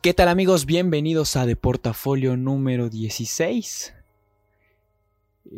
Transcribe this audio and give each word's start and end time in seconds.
¿Qué 0.00 0.14
tal 0.14 0.28
amigos? 0.28 0.64
Bienvenidos 0.64 1.34
a 1.34 1.44
Deportafolio 1.44 2.36
número 2.36 2.88
16. 2.88 3.96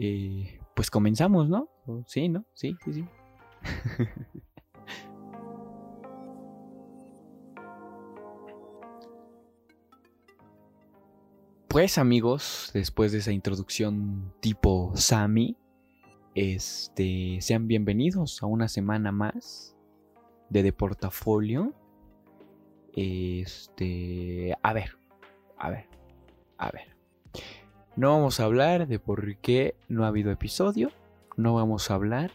Eh, 0.01 0.59
pues 0.75 0.91
comenzamos, 0.91 1.51
¿no? 1.51 1.69
Sí, 2.07 2.31
¿no? 2.31 2.47
Sí, 2.55 2.75
sí, 2.83 2.95
sí. 2.95 3.05
pues 11.69 11.99
amigos, 11.99 12.71
después 12.73 13.13
de 13.13 13.19
esa 13.19 13.33
introducción 13.33 14.33
tipo 14.41 14.93
Sami, 14.95 15.59
este, 16.35 17.37
sean 17.43 17.69
bienvenidos 17.69 18.43
a 18.43 18.47
una 18.47 18.69
semana 18.69 19.13
más 19.13 19.77
de 20.49 20.63
Deportafolio. 20.63 21.75
Este, 22.95 24.57
a 24.63 24.73
ver, 24.73 24.97
a 25.57 25.71
ver, 25.71 25.87
a 26.59 26.71
ver. 26.71 26.97
No 27.97 28.11
vamos 28.11 28.41
a 28.41 28.45
hablar 28.45 28.87
de 28.87 28.99
por 28.99 29.37
qué 29.37 29.75
no 29.89 30.05
ha 30.05 30.09
habido 30.09 30.31
episodio. 30.31 30.91
No 31.37 31.55
vamos 31.55 31.91
a 31.91 31.95
hablar 31.95 32.33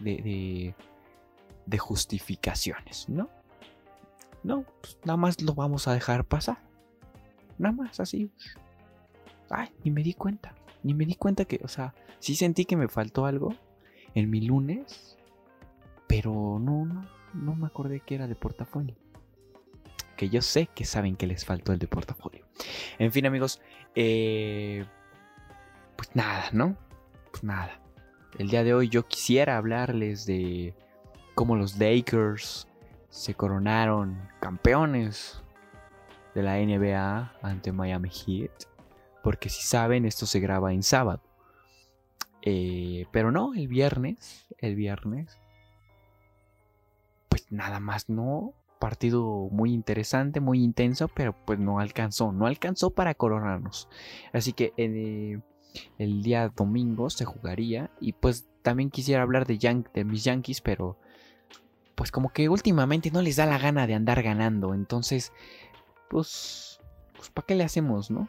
de, 0.00 0.74
de, 1.66 1.78
justificaciones, 1.78 3.08
¿no? 3.08 3.28
No, 4.42 4.64
pues 4.80 4.98
nada 5.04 5.16
más 5.16 5.42
lo 5.42 5.54
vamos 5.54 5.88
a 5.88 5.94
dejar 5.94 6.24
pasar. 6.24 6.58
Nada 7.58 7.74
más 7.74 8.00
así. 8.00 8.30
Ay, 9.50 9.68
ni 9.84 9.90
me 9.90 10.02
di 10.02 10.14
cuenta. 10.14 10.54
Ni 10.82 10.94
me 10.94 11.04
di 11.04 11.14
cuenta 11.14 11.44
que, 11.44 11.60
o 11.62 11.68
sea, 11.68 11.94
sí 12.18 12.34
sentí 12.34 12.64
que 12.64 12.76
me 12.76 12.88
faltó 12.88 13.26
algo 13.26 13.54
en 14.14 14.30
mi 14.30 14.40
lunes. 14.40 15.18
Pero 16.06 16.58
no, 16.58 16.86
no, 16.86 17.06
no 17.34 17.54
me 17.54 17.66
acordé 17.66 18.00
que 18.00 18.14
era 18.14 18.26
de 18.26 18.34
portafolio 18.34 18.96
que 20.20 20.28
yo 20.28 20.42
sé 20.42 20.66
que 20.66 20.84
saben 20.84 21.16
que 21.16 21.26
les 21.26 21.46
faltó 21.46 21.72
el 21.72 21.78
de 21.78 21.86
portafolio. 21.86 22.44
En 22.98 23.10
fin, 23.10 23.24
amigos, 23.24 23.58
eh, 23.94 24.84
pues 25.96 26.14
nada, 26.14 26.50
¿no? 26.52 26.76
Pues 27.30 27.42
nada. 27.42 27.80
El 28.38 28.50
día 28.50 28.62
de 28.62 28.74
hoy 28.74 28.90
yo 28.90 29.08
quisiera 29.08 29.56
hablarles 29.56 30.26
de 30.26 30.74
cómo 31.34 31.56
los 31.56 31.78
Lakers 31.78 32.68
se 33.08 33.32
coronaron 33.32 34.28
campeones 34.40 35.42
de 36.34 36.42
la 36.42 36.58
NBA 36.58 37.38
ante 37.40 37.72
Miami 37.72 38.10
Heat. 38.10 38.64
Porque 39.22 39.48
si 39.48 39.62
saben, 39.62 40.04
esto 40.04 40.26
se 40.26 40.38
graba 40.38 40.74
en 40.74 40.82
sábado. 40.82 41.22
Eh, 42.42 43.06
pero 43.10 43.32
no, 43.32 43.54
el 43.54 43.68
viernes, 43.68 44.46
el 44.58 44.74
viernes, 44.74 45.40
pues 47.30 47.50
nada 47.50 47.80
más 47.80 48.10
no 48.10 48.52
partido 48.80 49.48
muy 49.52 49.72
interesante, 49.72 50.40
muy 50.40 50.64
intenso, 50.64 51.06
pero 51.06 51.36
pues 51.44 51.60
no 51.60 51.78
alcanzó, 51.78 52.32
no 52.32 52.46
alcanzó 52.46 52.90
para 52.90 53.14
coronarnos. 53.14 53.88
Así 54.32 54.52
que 54.52 54.72
eh, 54.76 55.38
el 55.98 56.22
día 56.24 56.48
domingo 56.48 57.10
se 57.10 57.24
jugaría 57.24 57.90
y 58.00 58.14
pues 58.14 58.48
también 58.62 58.90
quisiera 58.90 59.22
hablar 59.22 59.46
de, 59.46 60.04
mis 60.04 60.24
Yankees, 60.24 60.60
pero 60.60 60.98
pues 61.94 62.10
como 62.10 62.32
que 62.32 62.48
últimamente 62.48 63.10
no 63.12 63.22
les 63.22 63.36
da 63.36 63.46
la 63.46 63.58
gana 63.58 63.86
de 63.86 63.94
andar 63.94 64.22
ganando, 64.22 64.74
entonces 64.74 65.32
pues, 66.08 66.80
pues 67.16 67.30
¿para 67.30 67.46
qué 67.46 67.54
le 67.54 67.64
hacemos, 67.64 68.10
no? 68.10 68.28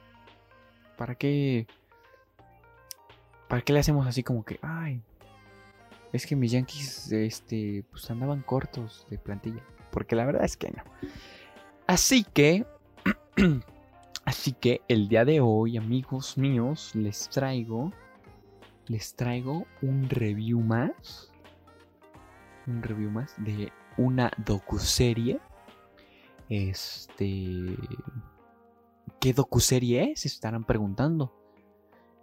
¿Para 0.97 1.15
qué? 1.15 1.65
¿Para 3.47 3.61
qué 3.63 3.73
le 3.73 3.79
hacemos 3.79 4.05
así 4.05 4.21
como 4.21 4.43
que, 4.43 4.59
ay, 4.61 5.01
es 6.13 6.25
que 6.25 6.35
mis 6.35 6.51
Yankees, 6.51 7.11
este, 7.11 7.85
pues 7.89 8.09
andaban 8.11 8.41
cortos 8.41 9.07
de 9.09 9.17
plantilla? 9.17 9.63
Porque 9.91 10.15
la 10.15 10.25
verdad 10.25 10.45
es 10.45 10.57
que 10.57 10.71
no. 10.71 10.83
Así 11.87 12.23
que, 12.23 12.65
así 14.25 14.53
que 14.53 14.81
el 14.87 15.09
día 15.09 15.25
de 15.25 15.41
hoy, 15.41 15.77
amigos 15.77 16.37
míos, 16.37 16.91
les 16.95 17.29
traigo, 17.29 17.91
les 18.87 19.15
traigo 19.15 19.65
un 19.81 20.09
review 20.09 20.61
más, 20.61 21.31
un 22.67 22.81
review 22.81 23.11
más 23.11 23.33
de 23.37 23.71
una 23.97 24.31
docuserie. 24.37 25.39
Este, 26.49 27.75
¿qué 29.19 29.33
docuserie 29.33 30.11
es? 30.11 30.21
Se 30.21 30.27
estarán 30.27 30.63
preguntando. 30.63 31.37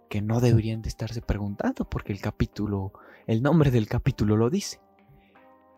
Que 0.09 0.21
no 0.21 0.39
deberían 0.39 0.81
de 0.81 0.89
estarse 0.89 1.21
preguntando 1.21 1.87
porque 1.87 2.11
el 2.11 2.19
capítulo, 2.19 2.93
el 3.27 3.43
nombre 3.43 3.69
del 3.69 3.87
capítulo 3.87 4.35
lo 4.35 4.49
dice. 4.49 4.81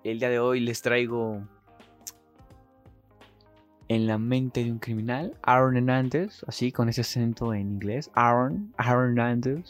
El 0.05 0.19
día 0.19 0.29
de 0.29 0.39
hoy 0.39 0.61
les 0.61 0.81
traigo 0.81 1.47
en 3.91 4.07
la 4.07 4.17
mente 4.17 4.63
de 4.63 4.71
un 4.71 4.79
criminal, 4.79 5.35
Aaron 5.41 5.75
Hernandez, 5.75 6.45
así 6.47 6.71
con 6.71 6.87
ese 6.87 7.01
acento 7.01 7.53
en 7.53 7.73
inglés, 7.73 8.09
Aaron, 8.13 8.73
Aaron 8.77 9.09
Hernandez, 9.09 9.65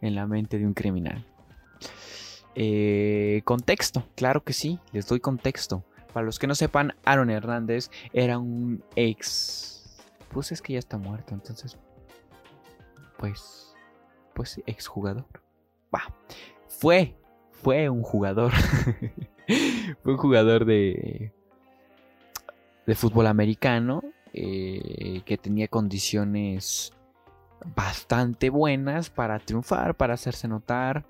en 0.00 0.16
la 0.16 0.26
mente 0.26 0.58
de 0.58 0.66
un 0.66 0.74
criminal. 0.74 1.24
Eh, 2.56 3.42
contexto, 3.44 4.02
claro 4.16 4.42
que 4.42 4.52
sí, 4.52 4.80
les 4.90 5.06
doy 5.06 5.20
contexto. 5.20 5.84
Para 6.12 6.26
los 6.26 6.40
que 6.40 6.48
no 6.48 6.56
sepan, 6.56 6.96
Aaron 7.04 7.30
Hernández 7.30 7.92
era 8.12 8.40
un 8.40 8.82
ex. 8.96 10.04
Pues 10.32 10.50
es 10.50 10.60
que 10.60 10.72
ya 10.72 10.80
está 10.80 10.98
muerto, 10.98 11.32
entonces. 11.32 11.78
Pues. 13.18 13.76
Pues 14.34 14.60
ex 14.66 14.88
jugador. 14.88 15.26
Va. 15.94 16.12
Fue. 16.66 17.14
Fue 17.52 17.88
un 17.88 18.02
jugador. 18.02 18.50
fue 20.02 20.12
un 20.12 20.18
jugador 20.18 20.64
de 20.64 21.32
de 22.88 22.94
fútbol 22.94 23.26
americano 23.26 24.02
eh, 24.32 25.20
que 25.26 25.36
tenía 25.36 25.68
condiciones 25.68 26.90
bastante 27.76 28.48
buenas 28.48 29.10
para 29.10 29.38
triunfar, 29.40 29.94
para 29.94 30.14
hacerse 30.14 30.48
notar. 30.48 31.04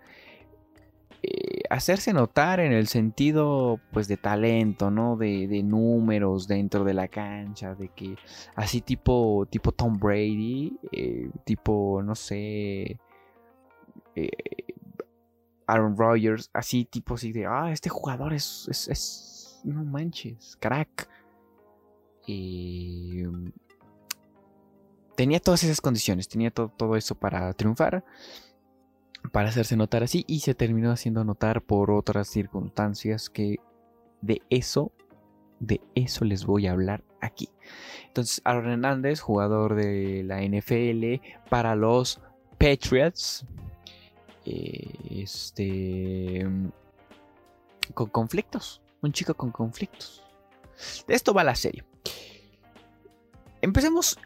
Eh, 1.23 1.63
hacerse 1.71 2.13
notar 2.13 2.59
en 2.59 2.73
el 2.73 2.89
sentido 2.89 3.79
pues 3.93 4.09
de 4.09 4.17
talento, 4.17 4.91
¿no? 4.91 5.17
De, 5.17 5.63
números 5.63 6.49
dentro 6.49 6.83
de 6.83 6.95
la 6.95 7.07
cancha, 7.07 7.77
de 7.77 7.91
que 7.91 8.17
así 8.57 8.81
tipo, 8.81 9.47
tipo 9.49 9.71
Tom 9.71 10.01
Brady, 10.01 10.77
eh, 10.91 11.31
tipo, 11.45 12.03
no 12.03 12.17
sé, 12.17 12.99
Aaron 15.69 15.97
Rodgers, 15.97 16.51
así 16.53 16.85
tipo 16.87 17.15
así 17.15 17.31
de, 17.31 17.47
ah, 17.47 17.71
este 17.71 17.89
jugador 17.89 18.35
es, 18.35 18.67
es, 18.69 18.89
es 18.89 19.61
no 19.63 19.85
manches, 19.85 20.57
crack. 20.59 21.09
Mm, 22.29 23.49
tenía 25.17 25.41
todas 25.41 25.65
esas 25.65 25.81
condiciones, 25.81 26.29
tenía 26.29 26.51
todo, 26.51 26.97
eso 26.97 27.15
para 27.15 27.53
triunfar, 27.55 28.05
para 29.33 29.49
hacerse 29.49 29.77
notar 29.77 30.03
así, 30.03 30.25
y 30.27 30.41
se 30.41 30.55
terminó 30.55 30.91
haciendo 30.91 31.25
notar 31.25 31.63
por 31.63 31.91
otras 31.91 32.29
circunstancias 32.29 33.31
que 33.31 33.57
de 34.21 34.43
eso, 34.51 34.93
de 35.59 35.81
eso 35.95 36.25
les 36.25 36.45
voy 36.45 36.67
a 36.67 36.73
hablar 36.73 37.03
aquí. 37.21 37.49
Entonces, 38.07 38.43
Aaron 38.45 38.71
Hernández, 38.71 39.21
jugador 39.21 39.75
de 39.75 40.23
la 40.25 40.43
NFL 40.43 41.21
para 41.49 41.75
los 41.77 42.21
Patriots, 42.59 43.47
eh, 44.45 44.93
este, 45.11 46.45
mm, 46.45 46.71
con 47.95 48.09
conflictos, 48.11 48.83
un 49.01 49.13
chico 49.13 49.35
con 49.35 49.51
conflictos. 49.51 50.23
Esto 51.09 51.35
va 51.35 51.43
la 51.43 51.55
serie. 51.55 51.88
Empecemos 53.61 54.19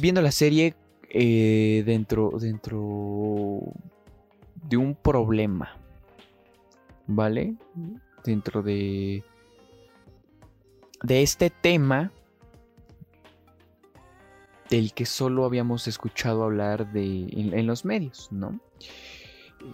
viendo 0.00 0.22
la 0.22 0.32
serie 0.32 0.74
eh, 1.10 1.82
dentro, 1.86 2.32
dentro 2.38 3.60
de 4.68 4.76
un 4.76 4.94
problema. 4.94 5.76
¿Vale? 7.06 7.54
Dentro 8.24 8.62
de, 8.62 9.22
de 11.02 11.22
este 11.22 11.50
tema 11.50 12.12
del 14.70 14.94
que 14.94 15.04
solo 15.04 15.44
habíamos 15.44 15.86
escuchado 15.86 16.42
hablar 16.42 16.90
de, 16.92 17.26
en 17.30 17.66
los 17.66 17.84
medios, 17.84 18.28
¿no? 18.32 18.58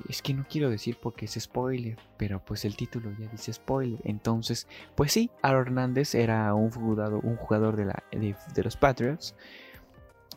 Es 0.08 0.22
que 0.22 0.34
no 0.34 0.46
quiero 0.48 0.70
decir 0.70 0.98
porque 1.00 1.26
es 1.26 1.38
spoiler, 1.38 1.98
pero 2.16 2.44
pues 2.44 2.64
el 2.64 2.76
título 2.76 3.10
ya 3.19 3.26
dice 3.28 3.52
spoiler. 3.52 4.00
Entonces, 4.04 4.66
pues 4.94 5.12
sí, 5.12 5.31
Aaron 5.42 5.69
Hernández 5.69 6.14
era 6.14 6.54
un 6.54 6.70
jugador, 6.70 7.25
un 7.25 7.37
jugador 7.37 7.76
de, 7.76 7.87
la, 7.87 8.02
de, 8.12 8.62
los 8.62 8.76
Patriots 8.76 9.34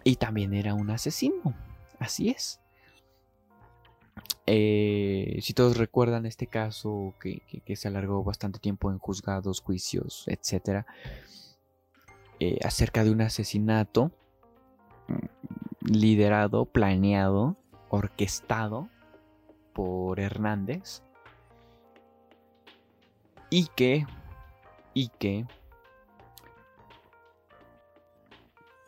y 0.03 0.15
también 0.15 0.53
era 0.53 0.73
un 0.73 0.89
asesino. 0.89 1.53
Así 1.99 2.29
es. 2.29 2.59
Eh, 4.45 5.39
si 5.41 5.53
todos 5.53 5.77
recuerdan 5.77 6.25
este 6.25 6.47
caso 6.47 7.13
que, 7.19 7.41
se 7.75 7.87
alargó 7.87 8.23
bastante 8.23 8.59
tiempo 8.59 8.91
en 8.91 8.99
juzgados, 8.99 9.61
juicios, 9.61 10.25
etc. 10.27 10.85
Eh, 12.39 12.59
acerca 12.63 13.03
de 13.03 13.11
un 13.11 13.21
asesinato 13.21 14.11
mm, 15.07 15.91
liderado, 15.91 16.65
planeado, 16.65 17.57
orquestado 17.89 18.89
por 19.73 20.19
Hernández 20.19 21.01
y 23.49 23.67
que 23.75 24.05
y 24.93 25.09
que 25.19 25.45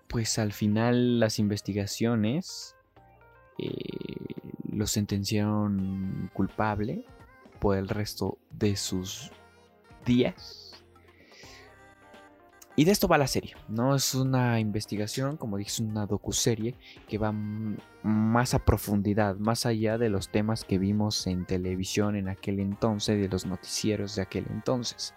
pues 0.08 0.40
al 0.40 0.54
final 0.54 1.20
las 1.20 1.40
investigaciones 1.40 2.76
eh, 3.58 3.70
lo 4.72 4.88
sentenciaron 4.88 6.30
culpable 6.34 7.06
por 7.60 7.78
el 7.78 7.90
resto 7.90 8.38
de 8.52 8.76
sus 8.76 9.32
días. 10.06 10.65
Y 12.78 12.84
de 12.84 12.92
esto 12.92 13.08
va 13.08 13.18
la 13.18 13.28
serie, 13.28 13.56
¿no? 13.70 13.96
Es 13.96 14.16
una 14.16 14.60
investigación, 14.60 15.38
como 15.38 15.58
dije, 15.58 15.82
una 15.82 16.06
docuserie 16.06 16.76
que 17.08 17.18
va 17.18 17.32
más 17.32 18.54
a 18.54 18.66
profundidad, 18.66 19.38
más 19.38 19.66
allá 19.66 19.98
de 19.98 20.10
los 20.10 20.30
temas 20.30 20.66
que 20.66 20.78
vimos 20.78 21.26
en 21.28 21.46
televisión 21.46 22.18
en 22.18 22.28
aquel 22.28 22.60
entonces, 22.60 23.18
de 23.20 23.30
los 23.30 23.46
noticieros 23.46 24.16
de 24.16 24.24
aquel 24.24 24.46
entonces. 24.50 25.14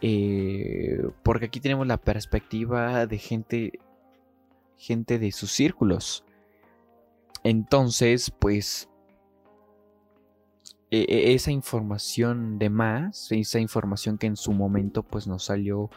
Eh, 0.00 1.02
porque 1.22 1.46
aquí 1.46 1.60
tenemos 1.60 1.86
la 1.86 1.98
perspectiva 1.98 3.06
de 3.06 3.18
gente, 3.18 3.72
gente 4.78 5.18
de 5.18 5.30
sus 5.30 5.50
círculos. 5.52 6.24
Entonces, 7.44 8.30
pues, 8.30 8.88
e, 10.90 11.04
e, 11.06 11.34
esa 11.34 11.50
información 11.50 12.58
de 12.58 12.70
más, 12.70 13.30
esa 13.30 13.60
información 13.60 14.16
que 14.16 14.26
en 14.26 14.36
su 14.36 14.52
momento 14.52 15.02
pues 15.02 15.26
nos 15.26 15.44
salió 15.44 15.90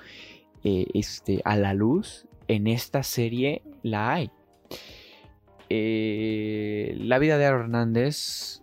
eh, 0.63 0.88
este, 0.94 1.42
a 1.46 1.56
la 1.56 1.74
luz, 1.74 2.28
en 2.48 2.68
esta 2.68 3.04
serie 3.04 3.63
la 3.84 4.13
hay. 4.13 4.31
Eh, 5.69 6.96
la 7.00 7.18
vida 7.18 7.38
de 7.38 7.46
Hernández 7.46 8.62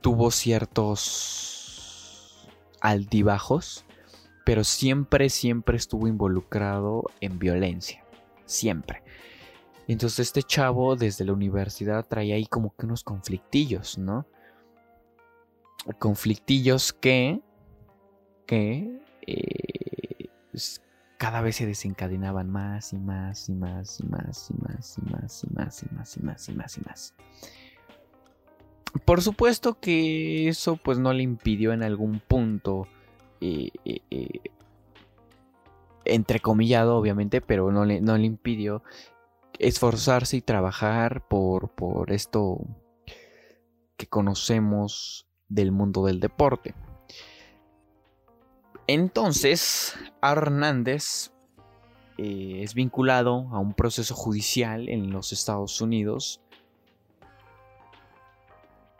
tuvo 0.00 0.30
ciertos 0.30 1.54
altibajos, 2.80 3.84
pero 4.44 4.64
siempre, 4.64 5.30
siempre 5.30 5.76
estuvo 5.76 6.08
involucrado 6.08 7.04
en 7.20 7.38
violencia. 7.38 8.04
Siempre. 8.44 9.02
Entonces 9.86 10.26
este 10.26 10.42
chavo 10.42 10.96
desde 10.96 11.24
la 11.24 11.32
universidad 11.32 12.06
traía 12.06 12.34
ahí 12.36 12.46
como 12.46 12.74
que 12.76 12.86
unos 12.86 13.04
conflictillos, 13.04 13.98
¿no? 13.98 14.26
Conflictillos 15.98 16.92
que, 16.92 17.40
que 18.46 18.98
eh, 19.26 19.83
pues, 20.54 20.80
cada 21.18 21.40
vez 21.40 21.56
se 21.56 21.66
desencadenaban 21.66 22.48
más 22.48 22.92
y 22.92 22.98
más 23.00 23.48
y 23.48 23.54
más 23.54 23.98
y 23.98 24.04
más 24.04 24.48
y 24.48 24.54
más 24.54 24.96
y 24.96 25.10
más 25.10 25.42
y 25.42 25.52
más 25.52 25.82
y 25.82 25.92
más 25.92 26.16
y 26.16 26.22
más 26.22 26.48
y 26.48 26.52
más 26.52 26.78
y 26.78 26.80
más. 26.82 27.14
Por 29.04 29.20
supuesto 29.20 29.80
que 29.80 30.48
eso 30.48 30.76
pues 30.76 31.00
no 31.00 31.12
le 31.12 31.24
impidió 31.24 31.72
en 31.72 31.82
algún 31.82 32.20
punto 32.20 32.86
eh, 33.40 33.70
eh, 33.84 33.98
eh, 34.12 34.40
entrecomillado 36.04 36.96
obviamente, 36.96 37.40
pero 37.40 37.72
no 37.72 37.84
le, 37.84 38.00
no 38.00 38.16
le 38.16 38.26
impidió 38.26 38.84
esforzarse 39.58 40.36
y 40.36 40.40
trabajar 40.40 41.26
por, 41.26 41.70
por 41.70 42.12
esto 42.12 42.60
que 43.96 44.06
conocemos 44.06 45.26
del 45.48 45.72
mundo 45.72 46.04
del 46.04 46.20
deporte. 46.20 46.76
Entonces, 48.86 49.94
Hernández 50.22 51.32
eh, 52.18 52.60
es 52.62 52.74
vinculado 52.74 53.48
a 53.50 53.58
un 53.58 53.72
proceso 53.72 54.14
judicial 54.14 54.88
en 54.88 55.10
los 55.10 55.32
Estados 55.32 55.80
Unidos, 55.80 56.42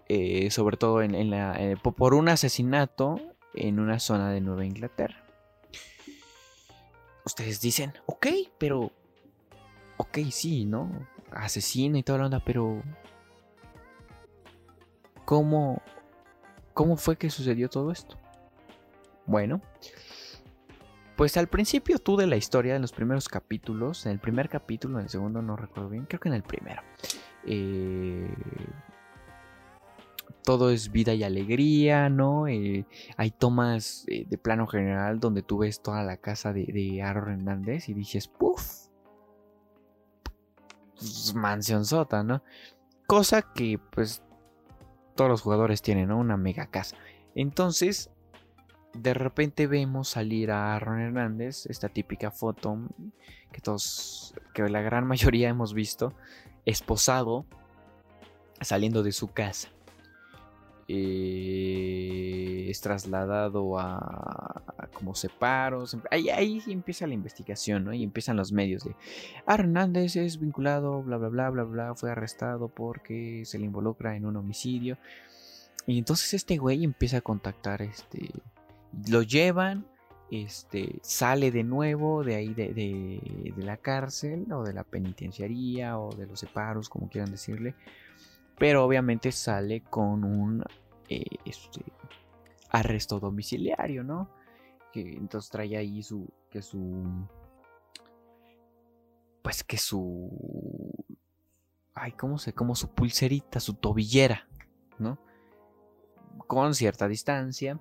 eh, 0.08 0.50
sobre 0.50 0.76
todo 0.76 1.02
en, 1.02 1.14
eh, 1.14 1.76
por 1.96 2.14
un 2.14 2.28
asesinato 2.28 3.20
en 3.52 3.78
una 3.78 3.98
zona 4.00 4.30
de 4.30 4.40
Nueva 4.40 4.64
Inglaterra. 4.64 5.22
Ustedes 7.24 7.60
dicen, 7.60 7.92
ok, 8.06 8.26
pero... 8.58 8.90
Ok, 9.96 10.18
sí, 10.30 10.64
¿no? 10.64 10.90
Asesino 11.30 11.96
y 11.96 12.02
toda 12.02 12.18
la 12.18 12.24
onda, 12.26 12.40
pero... 12.44 12.82
¿Cómo... 15.24 15.82
¿Cómo 16.74 16.96
fue 16.96 17.16
que 17.16 17.30
sucedió 17.30 17.70
todo 17.70 17.92
esto? 17.92 18.18
Bueno, 19.26 19.60
pues 21.16 21.36
al 21.36 21.46
principio 21.46 21.98
tú 21.98 22.16
de 22.16 22.26
la 22.26 22.36
historia, 22.36 22.74
en 22.74 22.82
los 22.82 22.92
primeros 22.92 23.28
capítulos, 23.28 24.06
en 24.06 24.12
el 24.12 24.18
primer 24.18 24.48
capítulo, 24.48 24.98
en 24.98 25.04
el 25.04 25.10
segundo 25.10 25.42
no 25.42 25.56
recuerdo 25.56 25.90
bien, 25.90 26.06
creo 26.06 26.20
que 26.20 26.28
en 26.28 26.34
el 26.34 26.42
primero. 26.42 26.82
Eh, 27.46 28.34
todo 30.42 30.70
es 30.70 30.90
vida 30.90 31.14
y 31.14 31.22
alegría, 31.22 32.08
¿no? 32.08 32.48
Eh, 32.48 32.86
hay 33.16 33.30
tomas 33.30 34.04
eh, 34.08 34.26
de 34.28 34.38
plano 34.38 34.66
general 34.66 35.20
donde 35.20 35.42
tú 35.42 35.58
ves 35.58 35.80
toda 35.80 36.02
la 36.02 36.16
casa 36.18 36.52
de, 36.52 36.66
de 36.66 37.02
Aaron 37.02 37.30
Hernández 37.30 37.88
y 37.88 37.94
dices, 37.94 38.28
¡puf! 38.28 38.88
Mansión 41.34 41.84
sota, 41.84 42.22
¿no? 42.22 42.42
Cosa 43.06 43.42
que 43.42 43.78
pues 43.78 44.22
todos 45.14 45.30
los 45.30 45.42
jugadores 45.42 45.80
tienen, 45.80 46.08
¿no? 46.08 46.18
Una 46.18 46.36
mega 46.36 46.66
casa. 46.66 46.96
Entonces, 47.34 48.10
de 48.94 49.14
repente 49.14 49.66
vemos 49.66 50.08
salir 50.08 50.50
a 50.50 50.74
Aaron 50.74 51.00
Hernández, 51.00 51.66
esta 51.66 51.88
típica 51.88 52.30
foto 52.30 52.78
que 53.52 53.60
todos, 53.60 54.34
que 54.52 54.68
la 54.68 54.80
gran 54.82 55.06
mayoría 55.08 55.48
hemos 55.48 55.74
visto, 55.74 56.14
esposado, 56.64 57.44
saliendo 58.60 59.02
de 59.02 59.12
su 59.12 59.32
casa. 59.32 59.68
Eh, 60.86 62.66
es 62.68 62.80
trasladado 62.82 63.78
a, 63.78 64.62
como 64.92 65.14
separos. 65.14 65.96
Ahí, 66.10 66.28
ahí 66.28 66.62
empieza 66.66 67.06
la 67.06 67.14
investigación, 67.14 67.84
¿no? 67.84 67.94
Y 67.94 68.02
empiezan 68.02 68.36
los 68.36 68.52
medios 68.52 68.84
de 68.84 68.94
Hernández 69.46 70.16
es 70.16 70.38
vinculado, 70.38 71.02
bla, 71.02 71.16
bla, 71.16 71.28
bla, 71.28 71.50
bla, 71.50 71.64
bla, 71.64 71.94
fue 71.94 72.10
arrestado 72.10 72.68
porque 72.68 73.44
se 73.46 73.58
le 73.58 73.64
involucra 73.64 74.14
en 74.14 74.26
un 74.26 74.36
homicidio. 74.36 74.98
Y 75.86 75.98
entonces 75.98 76.34
este 76.34 76.58
güey 76.58 76.84
empieza 76.84 77.18
a 77.18 77.22
contactar 77.22 77.80
este 77.82 78.30
lo 79.08 79.22
llevan, 79.22 79.86
este, 80.30 80.98
sale 81.02 81.50
de 81.50 81.62
nuevo 81.64 82.24
de 82.24 82.34
ahí 82.34 82.54
de, 82.54 83.52
la 83.56 83.76
cárcel 83.76 84.50
o 84.52 84.62
de 84.62 84.72
la 84.72 84.84
penitenciaría 84.84 85.98
o 85.98 86.14
de 86.14 86.26
los 86.26 86.40
separos, 86.40 86.88
como 86.88 87.08
quieran 87.08 87.30
decirle, 87.30 87.74
pero 88.58 88.84
obviamente 88.84 89.32
sale 89.32 89.82
con 89.82 90.24
un 90.24 90.64
eh, 91.08 91.24
este, 91.44 91.82
arresto 92.70 93.20
domiciliario, 93.20 94.02
¿no? 94.02 94.30
Que 94.92 95.12
entonces 95.16 95.50
trae 95.50 95.76
ahí 95.76 96.02
su, 96.02 96.28
que 96.50 96.62
su, 96.62 97.04
pues 99.42 99.62
que 99.62 99.76
su, 99.76 100.30
ay, 101.94 102.12
¿cómo 102.12 102.38
se, 102.38 102.52
como 102.52 102.74
su 102.74 102.94
pulserita, 102.94 103.60
su 103.60 103.74
tobillera, 103.74 104.48
¿no? 104.98 105.18
Con 106.46 106.74
cierta 106.74 107.06
distancia 107.08 107.78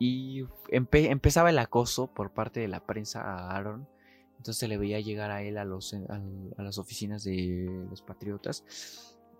y 0.00 0.46
empezaba 0.70 1.50
el 1.50 1.58
acoso 1.58 2.06
por 2.06 2.30
parte 2.32 2.58
de 2.58 2.68
la 2.68 2.80
prensa 2.80 3.20
a 3.20 3.54
Aaron. 3.54 3.86
Entonces 4.38 4.56
se 4.56 4.66
le 4.66 4.78
veía 4.78 4.98
llegar 4.98 5.30
a 5.30 5.42
él 5.42 5.58
a, 5.58 5.66
los, 5.66 5.92
a, 5.92 6.62
las 6.62 6.78
oficinas 6.78 7.22
de 7.22 7.86
los 7.90 8.00
Patriotas. 8.00 8.64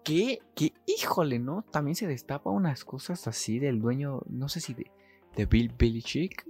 Que, 0.04 0.40
que, 0.54 0.74
híjole, 0.84 1.38
¿no? 1.38 1.64
También 1.70 1.94
se 1.94 2.06
destapa 2.06 2.50
unas 2.50 2.84
cosas 2.84 3.26
así 3.26 3.58
del 3.58 3.80
dueño, 3.80 4.20
no 4.28 4.50
sé 4.50 4.60
si 4.60 4.74
de, 4.74 4.90
de 5.34 5.46
Bill 5.46 5.72
Belichick 5.78 6.46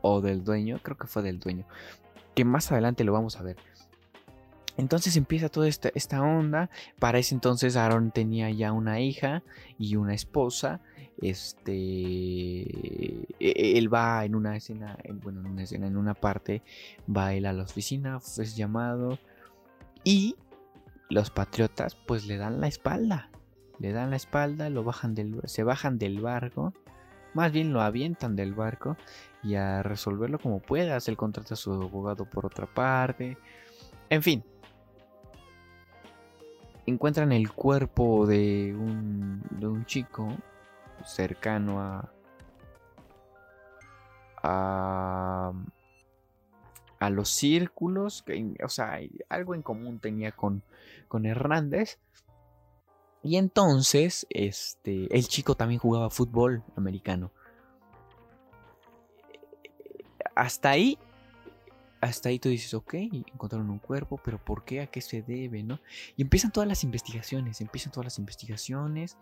o 0.00 0.22
del 0.22 0.42
dueño, 0.42 0.80
creo 0.82 0.96
que 0.96 1.06
fue 1.06 1.22
del 1.22 1.40
dueño. 1.40 1.66
Que 2.34 2.46
más 2.46 2.72
adelante 2.72 3.04
lo 3.04 3.12
vamos 3.12 3.36
a 3.36 3.42
ver. 3.42 3.58
Entonces 4.78 5.16
empieza 5.16 5.50
toda 5.50 5.68
esta, 5.68 5.90
esta, 5.94 6.22
onda. 6.22 6.70
Para 6.98 7.18
ese 7.18 7.34
entonces 7.34 7.76
Aaron 7.76 8.10
tenía 8.10 8.48
ya 8.48 8.72
una 8.72 9.00
hija 9.00 9.42
y 9.78 9.96
una 9.96 10.14
esposa. 10.14 10.80
Este, 11.20 12.62
e, 13.40 13.78
él 13.78 13.92
va 13.92 14.24
en 14.24 14.34
una 14.34 14.56
escena, 14.56 14.96
bueno, 15.22 15.40
en 15.40 15.46
una 15.46 15.62
escena, 15.64 15.86
en 15.86 15.96
una 15.96 16.14
parte, 16.14 16.62
va 17.08 17.34
él 17.34 17.46
a 17.46 17.52
la 17.52 17.64
oficina, 17.64 18.18
es 18.18 18.56
llamado 18.56 19.18
y 20.04 20.36
los 21.10 21.30
patriotas 21.30 21.94
pues 21.94 22.26
le 22.26 22.36
dan 22.36 22.60
la 22.60 22.68
espalda, 22.68 23.30
le 23.78 23.92
dan 23.92 24.10
la 24.10 24.16
espalda, 24.16 24.70
lo 24.70 24.84
bajan 24.84 25.14
del, 25.14 25.40
se 25.44 25.64
bajan 25.64 25.98
del 25.98 26.20
barco, 26.20 26.72
más 27.34 27.52
bien 27.52 27.72
lo 27.72 27.80
avientan 27.80 28.36
del 28.36 28.54
barco 28.54 28.96
y 29.42 29.54
a 29.54 29.82
resolverlo 29.82 30.38
como 30.38 30.60
puedas. 30.60 31.08
Él 31.08 31.16
contrata 31.16 31.54
a 31.54 31.56
su 31.56 31.72
abogado 31.72 32.26
por 32.26 32.46
otra 32.46 32.66
parte, 32.66 33.38
en 34.10 34.22
fin, 34.22 34.44
encuentran 36.86 37.32
el 37.32 37.52
cuerpo 37.52 38.26
de 38.26 38.74
un, 38.78 39.42
de 39.50 39.66
un 39.66 39.84
chico 39.84 40.28
cercano 41.04 41.80
a, 41.80 42.12
a, 44.42 45.52
a 46.98 47.10
los 47.10 47.28
círculos, 47.28 48.22
que, 48.22 48.56
o 48.64 48.68
sea, 48.68 48.98
algo 49.28 49.54
en 49.54 49.62
común 49.62 49.98
tenía 49.98 50.32
con, 50.32 50.62
con 51.08 51.26
Hernández. 51.26 51.98
Y 53.22 53.36
entonces, 53.36 54.26
este, 54.30 55.14
el 55.14 55.26
chico 55.26 55.54
también 55.54 55.80
jugaba 55.80 56.10
fútbol 56.10 56.62
americano. 56.76 57.32
Hasta 60.34 60.70
ahí, 60.70 60.98
hasta 62.00 62.28
ahí 62.28 62.38
tú 62.38 62.48
dices, 62.48 62.74
ok, 62.74 62.94
encontraron 62.94 63.70
un 63.70 63.80
cuerpo, 63.80 64.20
pero 64.24 64.38
¿por 64.38 64.64
qué? 64.64 64.80
¿A 64.80 64.86
qué 64.86 65.00
se 65.00 65.22
debe? 65.22 65.64
¿no? 65.64 65.80
Y 66.16 66.22
empiezan 66.22 66.52
todas 66.52 66.68
las 66.68 66.84
investigaciones, 66.84 67.60
empiezan 67.60 67.92
todas 67.92 68.06
las 68.06 68.18
investigaciones, 68.18 69.16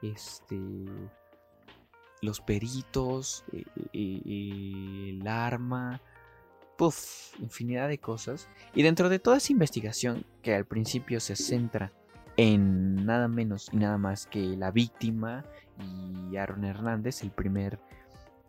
este, 0.00 0.56
los 2.22 2.40
peritos, 2.40 3.44
eh, 3.52 3.64
eh, 3.92 5.10
el 5.10 5.26
arma, 5.26 6.00
puff, 6.78 7.38
infinidad 7.40 7.88
de 7.88 7.98
cosas. 7.98 8.48
Y 8.74 8.82
dentro 8.82 9.08
de 9.08 9.18
toda 9.18 9.36
esa 9.36 9.52
investigación, 9.52 10.24
que 10.40 10.54
al 10.54 10.64
principio 10.64 11.20
se 11.20 11.36
centra 11.36 11.92
en 12.36 13.04
nada 13.04 13.28
menos 13.28 13.68
y 13.72 13.76
nada 13.76 13.98
más 13.98 14.26
que 14.26 14.40
la 14.40 14.70
víctima 14.70 15.44
y 16.30 16.36
Aaron 16.36 16.64
Hernández, 16.64 17.22
el 17.22 17.30
primer, 17.30 17.78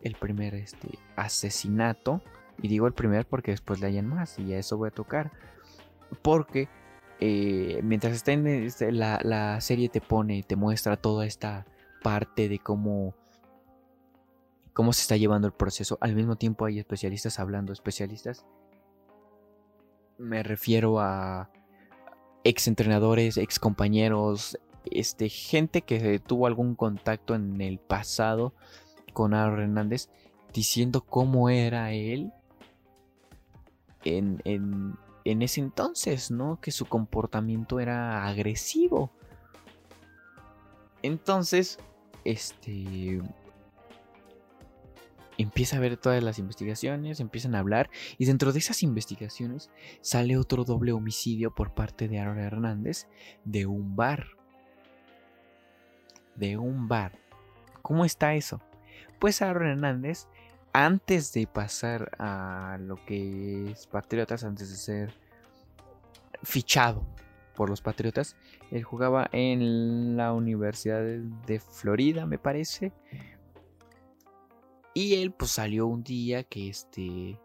el 0.02 0.14
primer 0.14 0.54
este, 0.54 0.98
asesinato, 1.16 2.22
y 2.62 2.68
digo 2.68 2.86
el 2.86 2.94
primer 2.94 3.26
porque 3.26 3.50
después 3.50 3.80
le 3.80 3.88
hayan 3.88 4.06
más 4.06 4.38
y 4.38 4.54
a 4.54 4.58
eso 4.58 4.76
voy 4.76 4.88
a 4.88 4.92
tocar. 4.92 5.32
Porque 6.22 6.68
eh, 7.18 7.80
mientras 7.82 8.12
está 8.14 8.32
en 8.32 8.46
este, 8.46 8.92
la, 8.92 9.18
la, 9.22 9.60
serie 9.60 9.88
te 9.88 10.00
pone, 10.00 10.44
te 10.44 10.54
muestra 10.54 10.96
toda 10.96 11.26
esta 11.26 11.66
parte 12.02 12.48
de 12.48 12.60
cómo, 12.60 13.14
cómo 14.74 14.92
se 14.92 15.02
está 15.02 15.16
llevando 15.16 15.46
el 15.46 15.54
proceso. 15.54 15.96
Al 16.00 16.14
mismo 16.14 16.36
tiempo 16.36 16.66
hay 16.66 16.78
especialistas 16.78 17.38
hablando, 17.38 17.72
especialistas. 17.72 18.44
Me 20.18 20.42
refiero 20.42 21.00
a 21.00 21.48
ex 22.42 22.68
entrenadores, 22.68 23.38
ex 23.38 23.58
compañeros, 23.58 24.58
este, 24.84 25.28
gente 25.28 25.82
que 25.82 26.18
tuvo 26.18 26.46
algún 26.46 26.74
contacto 26.74 27.34
en 27.34 27.60
el 27.60 27.78
pasado 27.78 28.52
con 29.14 29.32
Aaron 29.32 29.60
Hernández 29.60 30.10
diciendo 30.52 31.02
cómo 31.02 31.48
era 31.48 31.92
él 31.92 32.32
en, 34.04 34.42
ese 35.24 35.60
entonces, 35.60 36.30
¿no? 36.30 36.60
Que 36.60 36.70
su 36.70 36.84
comportamiento 36.86 37.80
era 37.80 38.26
agresivo. 38.26 39.10
Entonces, 41.02 41.78
este... 42.24 43.22
Empieza 45.38 45.76
a 45.76 45.80
ver 45.80 45.96
todas 45.96 46.22
las 46.22 46.38
investigaciones, 46.38 47.20
empiezan 47.20 47.54
a 47.54 47.60
hablar 47.60 47.90
y 48.18 48.26
dentro 48.26 48.52
de 48.52 48.58
esas 48.58 48.82
investigaciones 48.82 49.70
sale 50.00 50.36
otro 50.36 50.64
doble 50.64 50.92
homicidio 50.92 51.54
por 51.54 51.74
parte 51.74 52.08
de 52.08 52.18
Aaron 52.18 52.38
Hernández 52.38 53.06
de 53.44 53.66
un 53.66 53.96
bar. 53.96 54.26
De 56.36 56.56
un 56.56 56.88
bar. 56.88 57.18
¿Cómo 57.82 58.04
está 58.04 58.34
eso? 58.34 58.60
Pues 59.18 59.42
Aaron 59.42 59.68
Hernández 59.68 60.26
antes 60.74 61.32
de 61.32 61.46
pasar 61.46 62.10
a 62.18 62.78
lo 62.80 62.96
que 63.06 63.70
es 63.70 63.86
Patriotas, 63.86 64.42
antes 64.42 64.70
de 64.70 64.76
ser 64.76 65.14
fichado 66.42 67.06
por 67.54 67.70
los 67.70 67.80
Patriotas, 67.80 68.36
él 68.72 68.82
jugaba 68.82 69.28
en 69.30 70.16
la 70.16 70.32
Universidad 70.32 71.00
de 71.46 71.60
Florida, 71.60 72.26
me 72.26 72.38
parece. 72.38 72.92
Y 74.94 75.16
él 75.16 75.32
pues 75.32 75.50
salió 75.50 75.86
un 75.86 76.04
día 76.04 76.44
que 76.44 76.68
este 76.68 77.38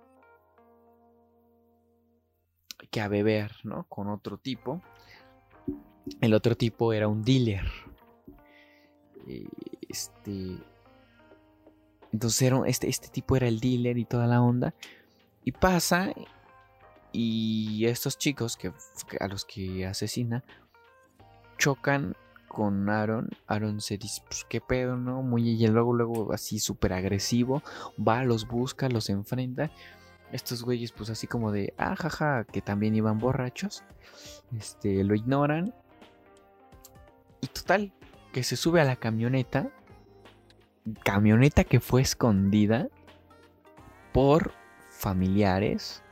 que 2.92 3.02
a 3.02 3.08
beber, 3.08 3.52
¿no? 3.64 3.84
Con 3.90 4.08
otro 4.08 4.38
tipo. 4.38 4.82
El 6.22 6.34
otro 6.34 6.56
tipo 6.56 6.94
era 6.94 7.08
un 7.08 7.24
dealer. 7.24 7.66
Este 9.88 10.58
entonces 12.12 12.52
este, 12.66 12.90
este 12.90 13.10
tipo 13.10 13.36
era 13.36 13.48
el 13.48 13.60
dealer 13.60 13.98
y 13.98 14.06
toda 14.06 14.28
la 14.28 14.42
onda. 14.42 14.74
Y 15.44 15.52
pasa 15.52 16.14
y 17.12 17.86
estos 17.86 18.18
chicos 18.18 18.56
que, 18.56 18.72
a 19.20 19.28
los 19.28 19.46
que 19.46 19.86
asesina 19.86 20.44
chocan 21.58 22.16
con 22.50 22.90
Aaron. 22.90 23.30
Aaron 23.48 23.80
se 23.80 23.98
dice, 23.98 24.22
pues 24.28 24.46
qué 24.50 24.60
pedo, 24.60 24.98
¿no? 24.98 25.22
Muy 25.22 25.50
y 25.50 25.68
luego, 25.68 25.94
luego 25.94 26.34
así 26.34 26.60
súper 26.60 26.92
agresivo. 26.92 27.64
Va, 27.98 28.26
los 28.26 28.48
busca, 28.48 28.90
los 28.90 29.10
enfrenta. 29.10 29.72
Estos 30.34 30.64
güeyes, 30.64 30.92
pues 30.92 31.10
así 31.10 31.26
como 31.26 31.54
de, 31.54 31.74
ah, 31.78 31.96
jaja, 31.96 32.44
que 32.44 32.62
también 32.62 32.96
iban 32.96 33.18
borrachos. 33.20 33.84
Este, 34.58 35.04
lo 35.06 35.16
ignoran. 35.16 35.74
Y 37.40 37.48
total, 37.48 37.94
que 38.34 38.44
se 38.44 38.58
sube 38.58 38.82
a 38.82 38.84
la 38.84 38.98
camioneta 38.98 39.72
camioneta 41.04 41.64
que 41.64 41.80
fue 41.80 42.02
escondida 42.02 42.88
por 44.14 44.54
familiares. 44.90 46.04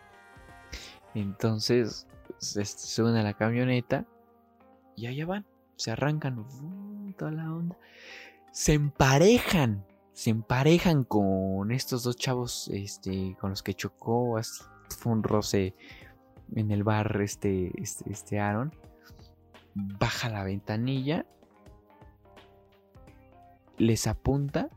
Entonces 1.13 2.08
se 2.38 2.65
suben 2.65 3.15
a 3.15 3.24
la 3.24 3.34
camioneta 3.34 4.06
y 4.96 5.08
allá 5.08 5.25
van, 5.25 5.46
se 5.77 5.91
arrancan, 5.91 6.46
toda 7.17 7.31
la 7.31 7.53
onda. 7.53 7.77
Se 8.51 8.74
emparejan, 8.74 9.86
se 10.12 10.31
emparejan 10.31 11.03
con 11.03 11.72
estos 11.72 12.03
dos 12.03 12.17
chavos 12.17 12.69
este, 12.74 13.38
con 13.39 13.51
los 13.51 13.63
que 13.63 13.74
chocó, 13.74 14.38
fue 14.89 15.12
un 15.13 15.24
roce 15.24 15.75
en 16.55 16.72
el 16.72 16.84
bar 16.84 17.22
este, 17.22 17.72
este, 17.81 18.12
este 18.12 18.39
Aaron. 18.39 18.75
Baja 19.74 20.29
la 20.29 20.43
ventanilla 20.43 21.25
les 23.77 24.07
apunta 24.07 24.69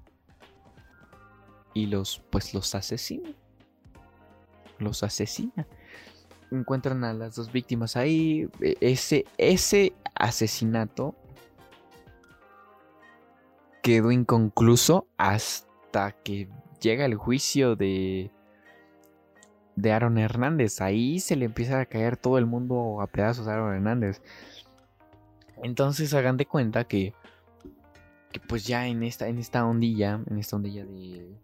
y 1.74 1.86
los 1.86 2.22
pues 2.30 2.54
los 2.54 2.74
asesina. 2.74 3.30
Los 4.78 5.02
asesina. 5.02 5.66
Encuentran 6.50 7.04
a 7.04 7.12
las 7.12 7.36
dos 7.36 7.52
víctimas 7.52 7.96
ahí. 7.96 8.48
E, 8.60 8.76
ese, 8.80 9.24
ese 9.38 9.92
asesinato 10.14 11.14
quedó 13.82 14.10
inconcluso 14.10 15.06
hasta 15.16 16.12
que 16.12 16.48
llega 16.80 17.04
el 17.04 17.14
juicio 17.14 17.76
de 17.76 18.30
de 19.76 19.92
Aaron 19.92 20.18
Hernández. 20.18 20.80
Ahí 20.80 21.20
se 21.20 21.36
le 21.36 21.46
empieza 21.46 21.80
a 21.80 21.86
caer 21.86 22.16
todo 22.16 22.36
el 22.36 22.46
mundo 22.46 23.00
a 23.00 23.06
pedazos 23.06 23.48
a 23.48 23.54
Aaron 23.54 23.74
Hernández. 23.74 24.20
Entonces 25.62 26.12
hagan 26.12 26.36
de 26.36 26.46
cuenta 26.46 26.84
que 26.84 27.14
que 28.32 28.40
pues 28.40 28.64
ya 28.66 28.86
en 28.86 29.02
esta, 29.02 29.28
en 29.28 29.38
esta 29.38 29.64
ondilla, 29.64 30.20
en 30.28 30.38
esta 30.38 30.56
ondilla 30.56 30.84
de, 30.84 31.34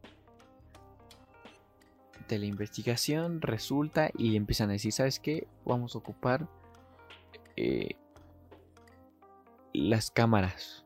de 2.28 2.38
la 2.38 2.46
investigación 2.46 3.40
resulta 3.40 4.10
y 4.16 4.36
empiezan 4.36 4.70
a 4.70 4.74
decir, 4.74 4.92
¿sabes 4.92 5.20
qué? 5.20 5.46
Vamos 5.64 5.94
a 5.94 5.98
ocupar 5.98 6.48
eh, 7.56 7.96
las 9.72 10.10
cámaras 10.10 10.84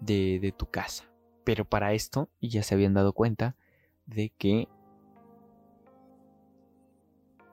de, 0.00 0.38
de 0.40 0.52
tu 0.52 0.66
casa. 0.66 1.04
Pero 1.44 1.64
para 1.64 1.92
esto 1.92 2.28
ya 2.40 2.62
se 2.62 2.74
habían 2.74 2.94
dado 2.94 3.12
cuenta 3.12 3.56
de 4.06 4.30
que 4.30 4.68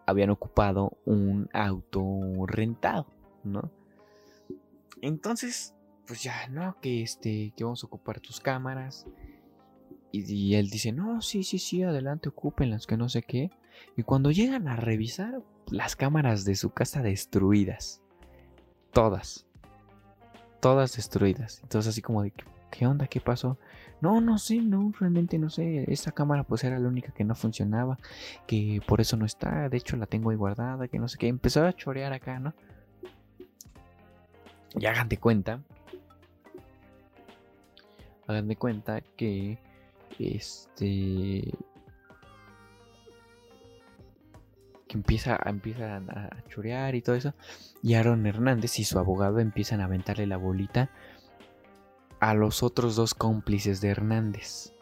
habían 0.06 0.30
ocupado 0.30 0.98
un 1.06 1.50
auto 1.54 2.02
rentado, 2.48 3.08
¿no? 3.44 3.72
Entonces 5.02 5.74
pues 6.12 6.24
ya, 6.24 6.50
¿no? 6.50 6.76
Que 6.82 7.04
este, 7.04 7.54
que 7.56 7.64
vamos 7.64 7.86
a 7.86 7.88
ocupar 7.88 8.20
tus 8.20 8.42
cámaras. 8.42 9.08
Y, 10.12 10.56
él 10.56 10.70
dice, 10.70 10.92
no, 10.92 11.22
sí, 11.22 11.44
sí, 11.44 11.58
sí, 11.58 11.84
adelante, 11.84 12.30
ocúpenlas, 12.30 12.86
que 12.86 12.98
no 12.98 13.08
sé 13.08 13.24
qué. 13.24 13.50
Y 13.96 14.04
cuando 14.04 14.32
llegan 14.32 14.68
a 14.68 14.76
revisar, 14.76 15.42
las 15.70 15.96
cámaras 15.96 16.44
de 16.44 16.56
su 16.56 16.72
casa 16.72 17.02
destruidas. 17.02 18.02
Todas. 18.92 19.46
Todas 20.60 20.96
destruidas. 20.96 21.62
Entonces 21.64 21.90
así 21.90 22.02
como 22.02 22.24
de, 22.24 22.34
¿qué 22.72 22.86
onda? 22.86 23.08
¿Qué 23.08 23.22
pasó? 23.22 23.58
No, 24.02 24.20
no 24.20 24.38
sé, 24.38 24.58
no, 24.62 24.92
realmente 25.00 25.38
no 25.40 25.50
sé. 25.50 25.86
Esta 25.92 26.12
cámara 26.12 26.44
pues 26.44 26.64
era 26.64 26.78
la 26.78 26.90
única 26.90 27.14
que 27.14 27.24
no 27.24 27.36
funcionaba. 27.36 27.98
Que 28.48 28.82
por 28.86 29.00
eso 29.00 29.16
no 29.16 29.26
está. 29.26 29.70
De 29.70 29.78
hecho 29.78 29.96
la 29.96 30.08
tengo 30.08 30.32
ahí 30.32 30.36
guardada, 30.36 30.88
que 30.88 31.00
no 31.00 31.08
sé 31.08 31.18
qué. 31.18 31.28
Empezó 31.28 31.66
a 31.66 31.74
chorear 31.74 32.12
acá, 32.12 32.40
¿no? 32.40 32.54
Y 34.78 34.86
hagan 34.86 35.08
de 35.08 35.18
cuenta 35.18 35.62
hagan 38.32 38.48
de 38.48 38.56
cuenta 38.56 39.02
que 39.02 39.58
este 40.20 41.52
que 44.88 44.98
empieza, 44.98 45.40
empiezan 45.46 46.10
a 46.10 46.44
chorear 46.50 46.96
y 46.96 47.02
todo 47.02 47.16
eso. 47.16 47.34
Y 47.82 47.94
Aaron 47.94 48.26
Hernández 48.26 48.78
y 48.80 48.84
su 48.84 49.00
abogado 49.00 49.40
empiezan 49.40 49.80
a 49.80 49.86
aventarle 49.86 50.28
la 50.28 50.38
bolita 50.38 50.90
a 52.20 52.34
los 52.34 52.62
otros 52.62 52.96
dos 52.96 53.14
cómplices 53.14 53.80
de 53.80 53.90
Hernández. 53.90 54.74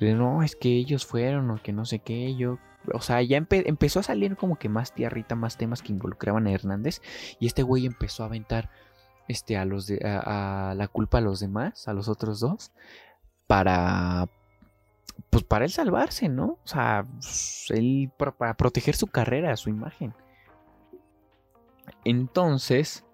No, 0.00 0.42
es 0.42 0.56
que 0.56 0.70
ellos 0.70 1.04
fueron 1.04 1.50
o 1.50 1.62
que 1.62 1.72
no 1.72 1.84
sé 1.84 1.98
qué, 1.98 2.34
yo... 2.34 2.58
O 2.94 3.02
sea, 3.02 3.20
ya 3.20 3.36
empezó 3.36 4.00
a 4.00 4.02
salir 4.02 4.36
como 4.36 4.56
que 4.56 4.70
más 4.70 4.94
tierrita, 4.94 5.34
más 5.36 5.58
temas 5.58 5.82
que 5.82 5.92
involucraban 5.92 6.46
a 6.46 6.52
Hernández. 6.52 7.02
Y 7.38 7.46
este 7.46 7.62
güey 7.62 7.84
empezó 7.84 8.22
a 8.22 8.26
aventar 8.26 8.70
este, 9.28 9.58
a, 9.58 9.66
los 9.66 9.86
de, 9.86 10.00
a, 10.02 10.74
la 10.74 10.88
culpa 10.88 11.18
a 11.18 11.20
los 11.20 11.38
demás, 11.40 11.86
a 11.86 11.92
los 11.92 12.08
otros 12.08 12.40
dos, 12.40 12.72
para 13.50 14.28
pues 15.28 15.42
para 15.42 15.64
él 15.64 15.72
salvarse, 15.72 16.28
¿no? 16.28 16.58
O 16.64 16.66
sea, 16.66 17.04
él 17.70 18.08
para, 18.16 18.54
proteger 18.54 18.94
su 18.94 19.08
carrera, 19.08 19.56
su 19.56 19.70
imagen. 19.70 20.14
Entonces, 22.04 23.04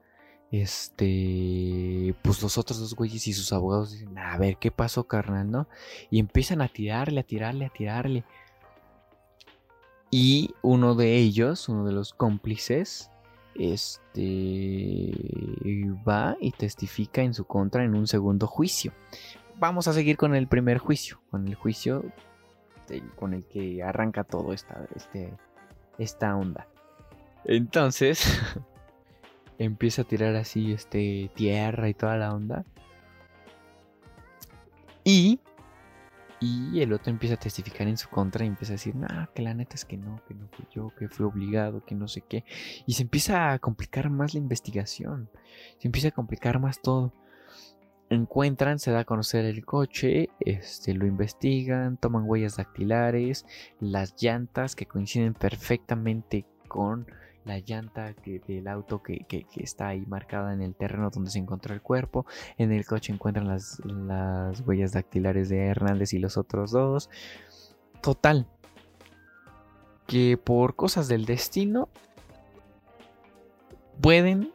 este, 0.50 2.14
pues 2.20 2.42
los 2.42 2.58
otros 2.58 2.80
dos 2.80 2.94
güeyes 2.94 3.26
y 3.28 3.32
sus 3.32 3.50
abogados 3.54 3.92
dicen, 3.92 4.18
a 4.18 4.36
ver, 4.36 4.58
¿qué 4.58 4.70
pasó, 4.70 5.04
carnal, 5.04 5.50
no? 5.50 5.68
Y 6.10 6.20
empiezan 6.20 6.60
a 6.60 6.68
tirarle, 6.68 7.20
a 7.20 7.24
tirarle, 7.24 7.64
a 7.64 7.70
tirarle. 7.70 8.24
Y 10.10 10.54
uno 10.60 10.94
de 10.94 11.16
ellos, 11.16 11.66
uno 11.70 11.86
de 11.86 11.92
los 11.92 12.12
cómplices, 12.12 13.10
este, 13.54 15.14
va 16.06 16.36
y 16.42 16.50
testifica 16.50 17.22
en 17.22 17.32
su 17.32 17.46
contra 17.46 17.84
en 17.84 17.94
un 17.94 18.06
segundo 18.06 18.46
juicio 18.46 18.92
vamos 19.58 19.88
a 19.88 19.92
seguir 19.92 20.16
con 20.16 20.34
el 20.34 20.46
primer 20.46 20.78
juicio, 20.78 21.20
con 21.30 21.46
el 21.48 21.54
juicio 21.54 22.04
con 23.16 23.34
el 23.34 23.44
que 23.46 23.82
arranca 23.82 24.24
todo 24.24 24.52
esta, 24.52 24.86
este, 24.94 25.34
esta 25.98 26.36
onda. 26.36 26.68
Entonces, 27.44 28.40
empieza 29.58 30.02
a 30.02 30.04
tirar 30.04 30.34
así 30.36 30.72
este, 30.72 31.30
tierra 31.34 31.88
y 31.88 31.94
toda 31.94 32.16
la 32.16 32.32
onda. 32.32 32.64
Y, 35.04 35.40
y 36.40 36.80
el 36.80 36.92
otro 36.92 37.10
empieza 37.10 37.36
a 37.36 37.38
testificar 37.38 37.86
en 37.86 37.96
su 37.96 38.08
contra 38.08 38.44
y 38.44 38.48
empieza 38.48 38.72
a 38.72 38.74
decir, 38.74 38.94
no, 38.94 39.06
que 39.34 39.42
la 39.42 39.54
neta 39.54 39.74
es 39.76 39.84
que 39.84 39.96
no, 39.96 40.20
que 40.26 40.34
no 40.34 40.48
fui 40.48 40.66
yo, 40.72 40.92
que 40.98 41.08
fui 41.08 41.24
obligado, 41.24 41.84
que 41.84 41.94
no 41.94 42.08
sé 42.08 42.22
qué. 42.22 42.44
Y 42.86 42.94
se 42.94 43.02
empieza 43.02 43.52
a 43.52 43.58
complicar 43.58 44.10
más 44.10 44.34
la 44.34 44.40
investigación, 44.40 45.30
se 45.78 45.88
empieza 45.88 46.08
a 46.08 46.12
complicar 46.12 46.58
más 46.58 46.82
todo 46.82 47.12
encuentran, 48.10 48.78
se 48.78 48.90
da 48.90 49.00
a 49.00 49.04
conocer 49.04 49.44
el 49.44 49.64
coche, 49.64 50.30
este, 50.40 50.94
lo 50.94 51.06
investigan, 51.06 51.96
toman 51.96 52.24
huellas 52.26 52.56
dactilares, 52.56 53.46
las 53.80 54.14
llantas 54.20 54.76
que 54.76 54.86
coinciden 54.86 55.34
perfectamente 55.34 56.46
con 56.68 57.06
la 57.44 57.60
llanta 57.60 58.12
del 58.24 58.66
auto 58.66 59.02
que, 59.02 59.24
está 59.54 59.88
ahí 59.88 60.04
marcada 60.06 60.52
en 60.52 60.62
el 60.62 60.74
terreno 60.74 61.10
donde 61.10 61.30
se 61.30 61.38
encontró 61.38 61.74
el 61.74 61.80
cuerpo. 61.80 62.26
En 62.58 62.72
el 62.72 62.84
coche 62.84 63.12
encuentran 63.12 63.46
las, 63.46 63.80
las 63.84 64.60
huellas 64.62 64.92
dactilares 64.92 65.48
de 65.48 65.66
Hernández 65.66 66.12
y 66.12 66.18
los 66.18 66.36
otros 66.36 66.72
dos. 66.72 67.08
Total. 68.02 68.48
Que 70.08 70.36
por 70.36 70.74
cosas 70.74 71.06
del 71.06 71.24
destino 71.24 71.88
pueden 74.00 74.52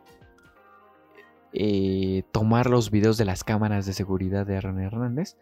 eh, 1.53 2.23
tomar 2.31 2.69
los 2.69 2.91
videos 2.91 3.17
de 3.17 3.25
las 3.25 3.43
cámaras 3.43 3.85
de 3.85 3.93
seguridad 3.93 4.45
de 4.45 4.57
Aaron 4.57 4.79
Hernández. 4.79 5.35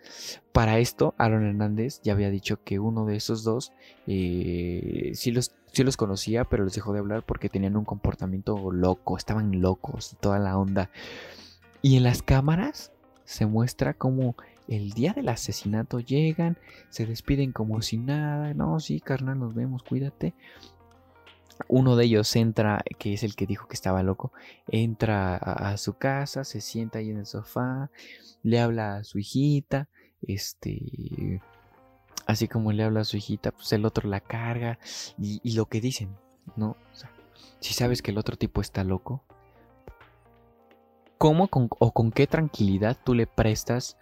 Para 0.52 0.80
esto, 0.80 1.14
Aaron 1.18 1.46
Hernández 1.46 2.02
ya 2.04 2.14
había 2.14 2.30
dicho 2.30 2.64
que 2.64 2.80
uno 2.80 3.06
de 3.06 3.16
esos 3.16 3.44
dos 3.44 3.74
eh, 4.08 5.12
sí, 5.14 5.32
los, 5.32 5.54
los 5.76 5.98
conocía, 5.98 6.46
pero 6.46 6.64
les 6.64 6.74
dejó 6.74 6.94
de 6.94 7.00
hablar 7.00 7.24
porque 7.24 7.50
tenían 7.50 7.78
un 7.78 7.86
comportamiento 7.86 8.72
loco, 8.72 9.18
estaban 9.18 9.62
locos, 9.62 10.18
toda 10.20 10.40
la 10.40 10.58
onda. 10.58 10.90
Y 11.82 11.98
en 11.98 12.04
las 12.04 12.24
cámaras 12.24 12.92
se 13.24 13.46
muestra 13.46 13.94
como 13.94 14.36
el 14.68 14.92
día 14.92 15.14
del 15.14 15.30
asesinato 15.30 16.00
llegan, 16.00 16.58
se 16.90 17.06
despiden 17.06 17.52
como 17.52 17.82
si 17.82 17.98
nada, 17.98 18.54
no, 18.54 18.80
sí, 18.80 19.00
carnal, 19.00 19.40
nos 19.40 19.54
vemos, 19.54 19.84
cuídate. 19.84 20.34
Uno 21.68 21.96
de 21.96 22.06
ellos 22.06 22.36
entra, 22.36 22.84
que 22.98 23.14
es 23.14 23.24
el 23.24 23.36
que 23.36 23.46
dijo 23.46 23.68
que 23.68 23.74
estaba 23.74 24.02
loco, 24.02 24.32
entra 24.68 25.36
a, 25.36 25.78
su 25.78 25.94
casa, 25.94 26.44
se 26.44 26.62
sienta 26.62 27.00
ahí 27.00 27.10
en 27.10 27.18
el 27.18 27.26
sofá, 27.26 27.92
le 28.44 28.60
habla 28.60 28.98
a 28.98 29.04
su 29.04 29.20
hijita, 29.20 29.90
este, 30.22 31.42
así 32.26 32.48
como 32.48 32.72
le 32.72 32.84
habla 32.84 33.02
a 33.02 33.06
su 33.06 33.18
hijita, 33.18 33.52
pues 33.52 33.72
el 33.74 33.86
otro 33.86 34.10
la 34.10 34.22
carga 34.22 34.80
y, 35.18 35.56
lo 35.56 35.66
que 35.66 35.82
dicen, 35.82 36.16
¿no? 36.56 36.78
si 37.60 37.74
sabes 37.74 38.02
que 38.02 38.12
el 38.12 38.18
otro 38.18 38.38
tipo 38.38 38.62
está 38.62 38.84
loco, 38.84 39.24
¿cómo 41.18 41.50
o 41.52 41.92
con 41.92 42.12
qué 42.12 42.26
tranquilidad 42.26 42.98
tú 43.04 43.14
le 43.14 43.28
prestas, 43.28 43.98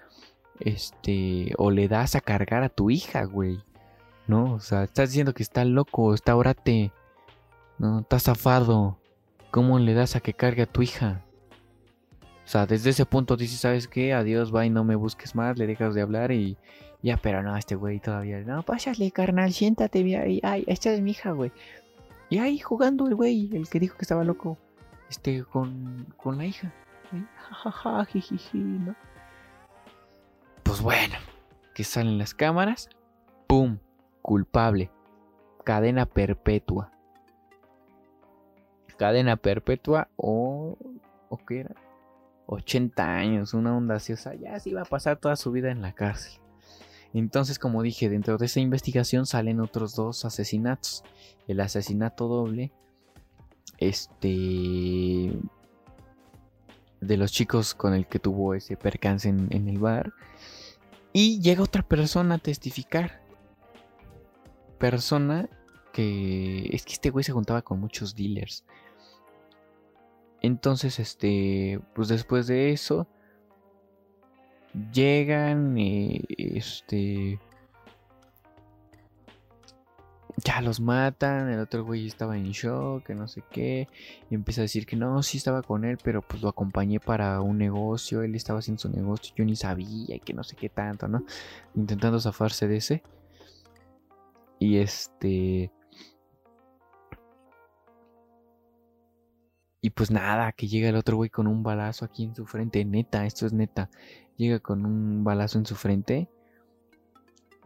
este, 0.60 1.54
o 1.58 1.72
le 1.72 1.88
das 1.88 2.16
a 2.16 2.22
cargar 2.22 2.64
a 2.64 2.70
tu 2.70 2.92
hija, 2.92 3.24
güey? 3.26 3.64
¿No? 4.28 4.54
O 4.54 4.60
sea, 4.60 4.84
estás 4.84 5.10
diciendo 5.10 5.34
que 5.34 5.44
está 5.44 5.66
loco, 5.66 6.14
está 6.14 6.34
ahora 6.34 6.54
te 6.54 6.92
no, 7.78 8.00
estás 8.00 8.24
zafado. 8.24 8.98
¿Cómo 9.52 9.80
le 9.80 9.94
das 9.94 10.16
a 10.16 10.20
que 10.20 10.34
cargue 10.34 10.64
a 10.64 10.66
tu 10.66 10.82
hija? 10.82 11.24
O 12.22 12.50
sea, 12.50 12.66
desde 12.66 12.90
ese 12.90 13.06
punto 13.06 13.38
dices, 13.38 13.60
¿sabes 13.60 13.88
qué? 13.88 14.14
Adiós, 14.14 14.52
bye, 14.52 14.70
no 14.70 14.84
me 14.84 14.96
busques 14.96 15.36
más, 15.36 15.58
le 15.58 15.68
dejas 15.68 15.94
de 15.94 16.02
hablar 16.02 16.32
y 16.32 16.58
ya, 17.02 17.18
pero 17.18 17.44
no, 17.44 17.56
este 17.56 17.76
güey 17.76 18.00
todavía. 18.00 18.40
No, 18.40 18.64
pásale, 18.64 19.12
carnal, 19.12 19.52
siéntate, 19.54 20.00
ay, 20.18 20.40
ay, 20.44 20.64
esta 20.68 20.92
es 20.92 21.02
mi 21.02 21.12
hija, 21.12 21.32
güey. 21.32 21.52
Y 22.30 22.40
ahí 22.40 22.58
jugando 22.60 23.08
el 23.08 23.16
güey, 23.16 23.50
el 23.56 23.70
que 23.70 23.80
dijo 23.80 23.98
que 23.98 24.04
estaba 24.04 24.24
loco, 24.24 24.58
este, 25.10 25.44
con, 25.44 26.08
con 26.18 26.38
la 26.38 26.46
hija. 26.46 26.74
Jajaja, 27.38 28.06
jijiji, 28.06 28.58
¿no? 28.58 28.96
Pues 30.64 30.82
bueno, 30.82 31.16
que 31.74 31.84
salen 31.84 32.18
las 32.18 32.34
cámaras, 32.34 32.90
¡pum! 33.46 33.78
Culpable. 34.22 34.92
Cadena 35.64 36.06
perpetua 36.06 36.97
cadena 38.98 39.38
perpetua 39.38 40.10
o, 40.16 40.78
o 41.30 41.38
qué 41.46 41.62
era, 41.62 41.76
80 42.48 43.04
años, 43.04 43.54
una 43.54 43.76
onda 43.76 43.96
o 43.96 44.00
sea, 44.00 44.34
ya 44.36 44.60
se 44.60 44.70
iba 44.70 44.82
a 44.82 44.86
pasar 44.86 45.18
toda 45.18 45.36
su 45.36 45.52
vida 45.52 45.72
en 45.72 45.82
la 45.82 45.94
cárcel. 45.94 46.40
Entonces, 47.14 47.60
como 47.60 47.82
dije, 47.82 48.10
dentro 48.10 48.38
de 48.38 48.46
esa 48.46 48.60
investigación 48.60 49.26
salen 49.26 49.60
otros 49.60 49.96
dos 49.96 50.26
asesinatos. 50.26 51.04
El 51.48 51.60
asesinato 51.62 52.28
doble, 52.28 52.72
este, 53.78 55.34
de 57.02 57.18
los 57.18 57.32
chicos 57.32 57.74
con 57.74 57.94
el 57.94 58.08
que 58.08 58.20
tuvo 58.20 58.54
ese 58.54 58.78
percance 58.78 59.30
en, 59.30 59.48
en 59.52 59.68
el 59.68 59.80
bar. 59.80 60.14
Y 61.14 61.40
llega 61.42 61.64
otra 61.64 61.82
persona 61.82 62.36
a 62.36 62.40
testificar. 62.40 63.22
Persona 64.78 65.50
que... 65.94 66.70
Es 66.72 66.84
que 66.84 66.94
este 66.94 67.10
güey 67.10 67.24
se 67.24 67.32
juntaba 67.32 67.62
con 67.62 67.80
muchos 67.80 68.16
dealers. 68.16 68.64
Entonces, 70.42 71.00
este, 71.00 71.80
pues 71.96 72.08
después 72.08 72.48
de 72.48 72.72
eso, 72.72 73.08
llegan, 74.94 75.78
y 75.78 76.24
este, 76.30 77.40
ya 80.44 80.62
los 80.62 80.80
matan, 80.80 81.50
el 81.50 81.60
otro 81.60 81.84
güey 81.84 82.08
estaba 82.08 82.38
en 82.38 82.52
shock, 82.52 83.04
que 83.04 83.16
no 83.16 83.28
sé 83.28 83.44
qué, 83.50 83.88
y 84.30 84.36
empieza 84.36 84.62
a 84.62 84.64
decir 84.64 84.86
que 84.86 84.96
no, 84.96 85.24
sí 85.24 85.38
estaba 85.38 85.64
con 85.64 85.84
él, 85.84 85.98
pero 86.04 86.22
pues 86.22 86.42
lo 86.42 86.50
acompañé 86.50 87.00
para 87.00 87.42
un 87.42 87.58
negocio, 87.58 88.22
él 88.22 88.36
estaba 88.36 88.60
haciendo 88.60 88.82
su 88.82 88.90
negocio, 88.90 89.34
yo 89.36 89.46
ni 89.46 89.56
sabía, 89.56 90.16
y 90.16 90.20
que 90.20 90.34
no 90.34 90.44
sé 90.44 90.56
qué 90.56 90.70
tanto, 90.70 91.08
¿no? 91.08 91.24
Intentando 91.76 92.20
zafarse 92.20 92.68
de 92.68 92.78
ese. 92.78 93.04
Y 94.60 94.78
este... 94.78 95.72
Y 99.88 99.90
pues 99.92 100.12
nada, 100.12 100.52
que 100.52 100.68
llega 100.68 100.90
el 100.90 100.98
otro 100.98 101.16
güey 101.16 101.30
con 101.30 101.48
un 101.48 101.64
balazo 101.64 102.04
aquí 102.04 102.26
en 102.26 102.36
su 102.36 102.46
frente. 102.46 102.84
Neta, 102.84 103.26
esto 103.26 103.46
es 103.46 103.54
neta. 103.54 103.90
Llega 104.36 104.60
con 104.60 104.86
un 104.86 105.24
balazo 105.24 105.60
en 105.60 105.66
su 105.66 105.76
frente. 105.76 106.28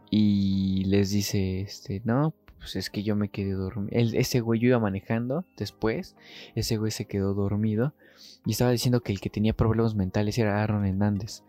Y 0.08 0.84
les 0.84 1.10
dice, 1.10 1.62
este, 1.62 2.00
no, 2.04 2.32
pues 2.60 2.76
es 2.76 2.90
que 2.90 3.02
yo 3.02 3.16
me 3.16 3.28
quedé 3.28 3.54
dormido. 3.54 3.90
ese 3.90 4.38
güey 4.38 4.60
yo 4.60 4.68
iba 4.68 4.78
manejando 4.78 5.44
después. 5.56 6.14
Ese 6.54 6.76
güey 6.76 6.92
se 6.92 7.06
quedó 7.06 7.34
dormido. 7.34 7.92
Y 8.46 8.52
estaba 8.52 8.70
diciendo 8.70 9.00
que 9.00 9.10
el 9.10 9.20
que 9.20 9.28
tenía 9.28 9.52
problemas 9.52 9.96
mentales 9.96 10.38
era 10.38 10.62
Aaron 10.62 10.86
Hernández. 10.86 11.42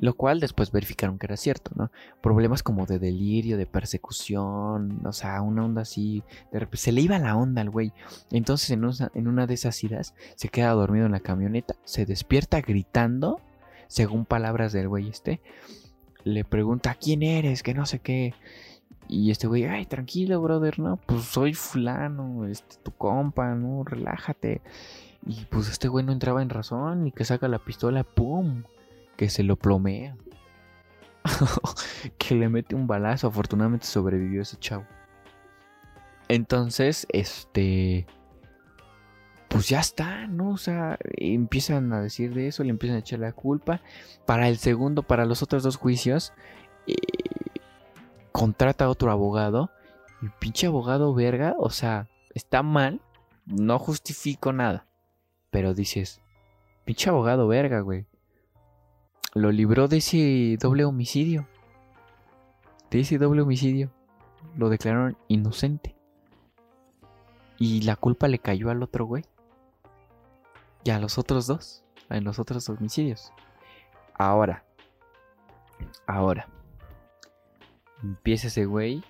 Lo 0.00 0.14
cual 0.14 0.40
después 0.40 0.72
verificaron 0.72 1.18
que 1.18 1.26
era 1.26 1.36
cierto, 1.36 1.72
¿no? 1.74 1.92
Problemas 2.22 2.62
como 2.62 2.86
de 2.86 2.98
delirio, 2.98 3.58
de 3.58 3.66
persecución, 3.66 5.06
o 5.06 5.12
sea, 5.12 5.42
una 5.42 5.62
onda 5.62 5.82
así. 5.82 6.24
De 6.50 6.58
repente, 6.58 6.78
se 6.78 6.92
le 6.92 7.02
iba 7.02 7.18
la 7.18 7.36
onda 7.36 7.60
al 7.60 7.68
güey. 7.68 7.92
Entonces, 8.30 8.70
en 8.70 9.28
una, 9.28 9.46
de 9.46 9.54
esas 9.54 9.84
idas, 9.84 10.14
se 10.36 10.48
queda 10.48 10.70
dormido 10.70 11.04
en 11.04 11.12
la 11.12 11.20
camioneta, 11.20 11.74
se 11.84 12.06
despierta 12.06 12.62
gritando, 12.62 13.40
según 13.88 14.24
palabras 14.24 14.72
del 14.72 14.88
güey 14.88 15.10
este. 15.10 15.42
Le 16.24 16.44
pregunta, 16.44 16.96
¿quién 16.98 17.22
eres? 17.22 17.62
Que 17.62 17.74
no 17.74 17.84
sé 17.84 17.98
qué. 17.98 18.32
Y 19.06 19.30
este 19.30 19.48
güey, 19.48 19.66
ay, 19.66 19.84
tranquilo, 19.84 20.40
brother, 20.40 20.78
¿no? 20.78 20.96
Pues 20.96 21.24
soy 21.24 21.52
fulano, 21.52 22.46
este, 22.46 22.76
tu 22.82 22.92
compa, 22.92 23.54
¿no? 23.54 23.84
Relájate. 23.84 24.62
Y 25.26 25.44
pues 25.50 25.68
este 25.68 25.88
güey 25.88 26.06
no 26.06 26.12
entraba 26.12 26.40
en 26.40 26.48
razón, 26.48 27.04
ni 27.04 27.12
que 27.12 27.26
saca 27.26 27.48
la 27.48 27.58
pistola, 27.58 28.02
¡pum! 28.02 28.62
Que 29.20 29.28
se 29.28 29.42
lo 29.42 29.56
plomea. 29.56 30.16
que 32.18 32.34
le 32.34 32.48
mete 32.48 32.74
un 32.74 32.86
balazo. 32.86 33.26
Afortunadamente 33.26 33.84
sobrevivió 33.84 34.40
ese 34.40 34.56
chavo. 34.56 34.86
Entonces, 36.28 37.06
este. 37.10 38.06
Pues 39.48 39.68
ya 39.68 39.80
está, 39.80 40.26
¿no? 40.26 40.52
O 40.52 40.56
sea, 40.56 40.98
empiezan 41.18 41.92
a 41.92 42.00
decir 42.00 42.32
de 42.32 42.46
eso, 42.46 42.64
le 42.64 42.70
empiezan 42.70 42.96
a 42.96 43.00
echar 43.00 43.18
la 43.18 43.32
culpa. 43.32 43.82
Para 44.24 44.48
el 44.48 44.56
segundo, 44.56 45.02
para 45.02 45.26
los 45.26 45.42
otros 45.42 45.62
dos 45.62 45.76
juicios, 45.76 46.32
eh, 46.86 46.94
contrata 48.32 48.86
a 48.86 48.88
otro 48.88 49.10
abogado. 49.10 49.70
Y 50.22 50.30
pinche 50.38 50.66
abogado 50.66 51.12
verga, 51.12 51.56
o 51.58 51.68
sea, 51.68 52.08
está 52.32 52.62
mal. 52.62 53.02
No 53.44 53.78
justifico 53.78 54.54
nada. 54.54 54.86
Pero 55.50 55.74
dices, 55.74 56.22
pinche 56.86 57.10
abogado 57.10 57.48
verga, 57.48 57.80
güey. 57.80 58.06
Lo 59.34 59.52
libró 59.52 59.86
de 59.86 59.98
ese 59.98 60.56
doble 60.60 60.84
homicidio. 60.84 61.46
De 62.90 63.00
ese 63.00 63.16
doble 63.16 63.42
homicidio. 63.42 63.92
Lo 64.56 64.68
declararon 64.68 65.16
inocente. 65.28 65.94
Y 67.58 67.82
la 67.82 67.94
culpa 67.94 68.26
le 68.26 68.40
cayó 68.40 68.70
al 68.70 68.82
otro 68.82 69.04
güey. 69.04 69.24
Y 70.82 70.90
a 70.90 70.98
los 70.98 71.16
otros 71.16 71.46
dos. 71.46 71.84
A 72.08 72.18
los 72.18 72.40
otros 72.40 72.68
homicidios. 72.68 73.32
Ahora. 74.14 74.64
Ahora. 76.08 76.48
Empieza 78.02 78.48
ese 78.48 78.64
güey 78.64 79.04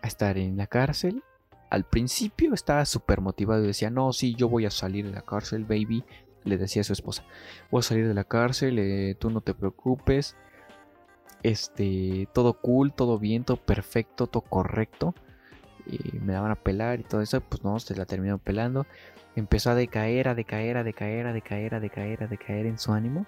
a 0.00 0.06
estar 0.06 0.38
en 0.38 0.56
la 0.56 0.66
cárcel. 0.66 1.22
Al 1.68 1.84
principio 1.84 2.54
estaba 2.54 2.86
súper 2.86 3.20
motivado 3.20 3.62
y 3.64 3.66
decía, 3.66 3.90
no, 3.90 4.14
sí, 4.14 4.34
yo 4.34 4.48
voy 4.48 4.64
a 4.64 4.70
salir 4.70 5.06
de 5.06 5.12
la 5.12 5.22
cárcel, 5.22 5.64
baby. 5.64 6.04
Le 6.44 6.56
decía 6.56 6.82
a 6.82 6.84
su 6.84 6.92
esposa, 6.92 7.24
voy 7.70 7.80
a 7.80 7.82
salir 7.82 8.06
de 8.06 8.14
la 8.14 8.24
cárcel, 8.24 8.78
eh, 8.78 9.16
tú 9.18 9.30
no 9.30 9.40
te 9.40 9.54
preocupes. 9.54 10.36
Este, 11.42 12.28
todo 12.32 12.54
cool, 12.54 12.92
todo 12.92 13.18
bien, 13.18 13.44
todo 13.44 13.56
perfecto, 13.58 14.26
todo 14.26 14.42
correcto. 14.42 15.14
Y 15.86 16.18
me 16.18 16.32
daban 16.32 16.50
a 16.50 16.56
pelar 16.56 17.00
y 17.00 17.04
todo 17.04 17.22
eso, 17.22 17.40
pues 17.40 17.64
no, 17.64 17.78
se 17.78 17.96
la 17.96 18.04
terminó 18.04 18.38
pelando. 18.38 18.86
Empezó 19.36 19.70
a 19.70 19.74
decaer, 19.74 20.28
a 20.28 20.34
decaer, 20.34 20.76
a 20.76 20.84
decaer, 20.84 21.26
a 21.26 21.32
decaer, 21.32 21.74
a 21.74 21.80
decaer, 21.80 22.24
a 22.24 22.26
decaer 22.26 22.66
en 22.66 22.78
su 22.78 22.92
ánimo. 22.92 23.26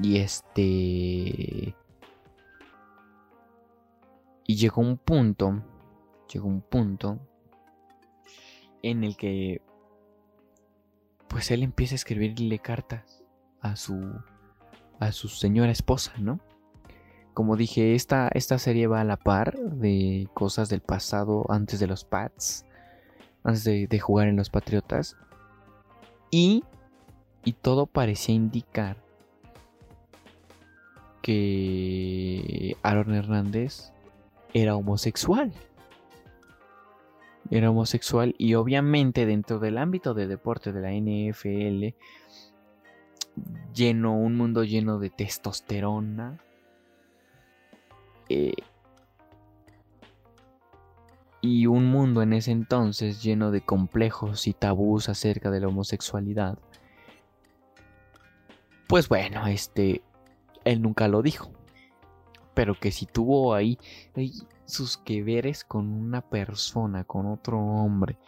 Y 0.00 0.18
este... 0.18 1.74
Y 4.50 4.56
llegó 4.56 4.80
un 4.80 4.96
punto, 4.96 5.62
llegó 6.32 6.48
un 6.48 6.62
punto 6.62 7.18
en 8.82 9.04
el 9.04 9.16
que 9.16 9.60
pues 11.28 11.50
él 11.50 11.62
empieza 11.62 11.94
a 11.94 11.96
escribirle 11.96 12.58
cartas 12.58 13.24
a 13.60 13.76
su 13.76 14.12
a 15.00 15.12
su 15.12 15.28
señora 15.28 15.70
esposa, 15.70 16.12
¿no? 16.18 16.40
Como 17.34 17.56
dije, 17.56 17.94
esta, 17.94 18.28
esta 18.34 18.58
serie 18.58 18.88
va 18.88 19.00
a 19.00 19.04
la 19.04 19.16
par 19.16 19.56
de 19.56 20.28
cosas 20.34 20.68
del 20.68 20.80
pasado 20.80 21.46
antes 21.50 21.78
de 21.78 21.86
los 21.86 22.04
Pats, 22.04 22.66
antes 23.44 23.62
de, 23.62 23.86
de 23.86 24.00
jugar 24.00 24.26
en 24.26 24.36
los 24.36 24.50
Patriotas. 24.50 25.16
Y, 26.30 26.64
y 27.44 27.52
todo 27.52 27.86
parecía 27.86 28.34
indicar 28.34 28.96
que 31.22 32.76
Aaron 32.82 33.14
Hernández 33.14 33.92
era 34.52 34.74
homosexual. 34.74 35.52
Era 37.50 37.70
homosexual 37.70 38.34
y 38.38 38.54
obviamente 38.54 39.24
dentro 39.24 39.58
del 39.58 39.78
ámbito 39.78 40.12
de 40.14 40.26
deporte 40.26 40.72
de 40.72 40.80
la 40.80 40.92
NFL, 40.92 41.96
lleno, 43.74 44.14
un 44.14 44.36
mundo 44.36 44.64
lleno 44.64 44.98
de 44.98 45.10
testosterona. 45.10 46.38
Eh, 48.28 48.52
y 51.40 51.66
un 51.66 51.86
mundo 51.86 52.20
en 52.20 52.32
ese 52.32 52.50
entonces 52.50 53.22
lleno 53.22 53.50
de 53.50 53.62
complejos 53.62 54.46
y 54.46 54.52
tabús 54.52 55.08
acerca 55.08 55.50
de 55.50 55.60
la 55.60 55.68
homosexualidad. 55.68 56.58
Pues 58.88 59.08
bueno, 59.08 59.46
este, 59.46 60.02
él 60.64 60.82
nunca 60.82 61.08
lo 61.08 61.22
dijo 61.22 61.57
pero 62.58 62.74
que 62.74 62.90
si 62.90 63.06
tuvo 63.06 63.54
ahí, 63.54 63.78
sus 64.64 64.96
que 64.96 65.22
veres 65.22 65.62
con 65.62 65.86
una 65.86 66.22
persona, 66.22 67.04
con 67.04 67.26
otro 67.26 67.60
hombre. 67.60 68.18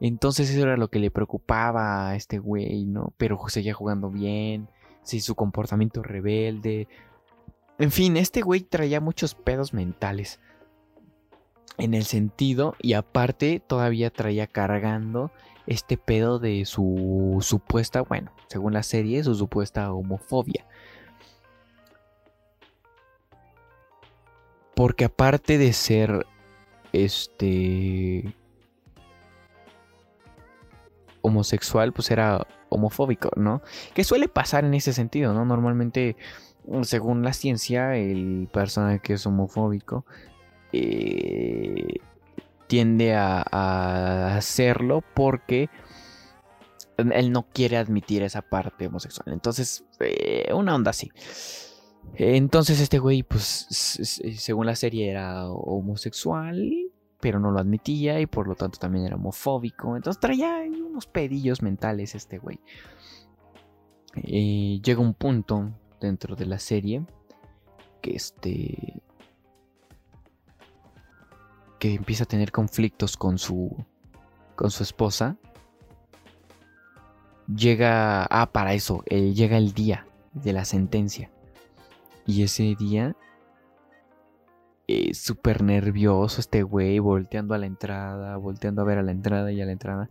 Entonces 0.00 0.48
eso 0.48 0.62
era 0.62 0.78
lo 0.78 0.88
que 0.88 0.98
le 0.98 1.10
preocupaba 1.10 2.08
a 2.08 2.16
este 2.16 2.38
güey, 2.38 2.86
¿no? 2.86 3.12
Pero 3.18 3.38
seguía 3.48 3.74
jugando 3.74 4.08
bien, 4.08 4.70
sí, 5.02 5.20
su 5.20 5.34
comportamiento 5.34 6.02
rebelde. 6.02 6.88
En 7.78 7.90
fin, 7.90 8.16
este 8.16 8.40
güey 8.40 8.62
traía 8.62 9.02
muchos 9.02 9.34
pedos 9.34 9.74
mentales. 9.74 10.40
En 11.76 11.92
el 11.92 12.04
sentido, 12.04 12.76
y 12.80 12.94
aparte 12.94 13.60
todavía 13.60 14.08
traía 14.08 14.46
cargando 14.46 15.30
este 15.66 15.98
pedo 15.98 16.38
de 16.38 16.64
su 16.64 17.36
supuesta, 17.42 18.00
bueno, 18.00 18.32
según 18.46 18.72
la 18.72 18.82
serie, 18.82 19.22
su 19.22 19.34
supuesta 19.34 19.92
homofobia. 19.92 20.64
Porque 24.84 25.06
aparte 25.06 25.56
de 25.56 25.72
ser 25.72 26.26
este 26.92 28.34
homosexual, 31.22 31.94
pues 31.94 32.10
era 32.10 32.46
homofóbico, 32.68 33.30
¿no? 33.34 33.62
Que 33.94 34.04
suele 34.04 34.28
pasar 34.28 34.66
en 34.66 34.74
ese 34.74 34.92
sentido, 34.92 35.32
¿no? 35.32 35.46
Normalmente, 35.46 36.18
según 36.82 37.22
la 37.22 37.32
ciencia, 37.32 37.96
el 37.96 38.46
personaje 38.52 39.00
que 39.00 39.14
es 39.14 39.24
homofóbico 39.24 40.04
eh, 40.74 42.00
tiende 42.66 43.14
a, 43.14 44.36
hacerlo 44.36 45.02
porque 45.14 45.70
él 46.98 47.32
no 47.32 47.46
quiere 47.54 47.78
admitir 47.78 48.22
esa 48.22 48.42
parte 48.42 48.88
homosexual. 48.88 49.32
Entonces, 49.32 49.86
eh, 50.00 50.52
una 50.52 50.74
onda 50.74 50.90
así. 50.90 51.10
Entonces 52.16 52.80
este 52.80 52.98
güey, 52.98 53.22
pues, 53.22 53.66
según 54.36 54.66
la 54.66 54.76
serie 54.76 55.10
era 55.10 55.48
homosexual, 55.50 56.70
pero 57.20 57.40
no 57.40 57.50
lo 57.50 57.58
admitía 57.58 58.20
y 58.20 58.26
por 58.26 58.46
lo 58.46 58.54
tanto 58.54 58.78
también 58.78 59.06
era 59.06 59.16
homofóbico. 59.16 59.96
Entonces 59.96 60.20
traía 60.20 60.62
unos 60.86 61.06
pedillos 61.06 61.62
mentales 61.62 62.14
este 62.14 62.38
güey. 62.38 62.60
Eh, 64.22 64.80
llega 64.82 65.00
un 65.00 65.14
punto 65.14 65.72
dentro 66.00 66.36
de 66.36 66.46
la 66.46 66.58
serie 66.58 67.04
que 68.00 68.14
este 68.14 69.02
que 71.78 71.94
empieza 71.94 72.24
a 72.24 72.26
tener 72.28 72.52
conflictos 72.52 73.16
con 73.16 73.38
su 73.38 73.74
con 74.54 74.70
su 74.70 74.82
esposa. 74.82 75.36
Llega 77.48 78.24
ah 78.24 78.52
para 78.52 78.74
eso, 78.74 79.02
eh, 79.06 79.32
llega 79.32 79.56
el 79.56 79.72
día 79.72 80.06
de 80.32 80.52
la 80.52 80.64
sentencia. 80.64 81.30
Y 82.26 82.42
ese 82.42 82.74
día, 82.78 83.16
eh, 84.86 85.14
súper 85.14 85.62
nervioso 85.62 86.40
este 86.40 86.62
güey, 86.62 86.98
volteando 86.98 87.54
a 87.54 87.58
la 87.58 87.66
entrada, 87.66 88.36
volteando 88.36 88.82
a 88.82 88.84
ver 88.84 88.98
a 88.98 89.02
la 89.02 89.12
entrada 89.12 89.52
y 89.52 89.60
a 89.60 89.66
la 89.66 89.72
entrada. 89.72 90.08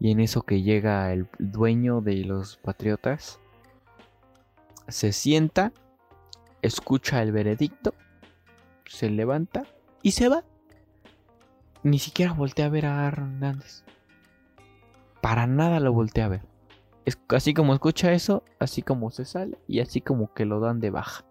Y 0.00 0.10
en 0.10 0.20
eso 0.20 0.42
que 0.42 0.62
llega 0.62 1.12
el 1.12 1.28
dueño 1.38 2.00
de 2.00 2.24
los 2.24 2.56
Patriotas, 2.56 3.40
se 4.88 5.12
sienta, 5.12 5.72
escucha 6.62 7.22
el 7.22 7.32
veredicto, 7.32 7.94
se 8.86 9.10
levanta 9.10 9.64
y 10.02 10.12
se 10.12 10.28
va. 10.28 10.44
Ni 11.82 11.98
siquiera 11.98 12.32
voltea 12.32 12.66
a 12.66 12.70
ver 12.70 12.86
a 12.86 13.06
Hernández. 13.06 13.84
Para 15.20 15.46
nada 15.46 15.80
lo 15.80 15.92
voltea 15.92 16.26
a 16.26 16.28
ver. 16.28 16.42
Así 17.28 17.54
como 17.54 17.74
escucha 17.74 18.12
eso, 18.12 18.44
así 18.60 18.82
como 18.82 19.10
se 19.10 19.24
sale 19.24 19.58
y 19.66 19.80
así 19.80 20.00
como 20.00 20.32
que 20.32 20.44
lo 20.44 20.60
dan 20.60 20.78
de 20.78 20.90
baja. 20.90 21.24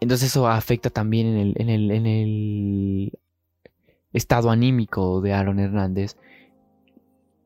Entonces 0.00 0.28
eso 0.28 0.48
afecta 0.48 0.88
también 0.88 1.54
en 1.56 1.68
el, 1.68 3.12
estado 4.12 4.50
anímico 4.50 5.20
de 5.20 5.34
Aaron 5.34 5.60
Hernández. 5.60 6.16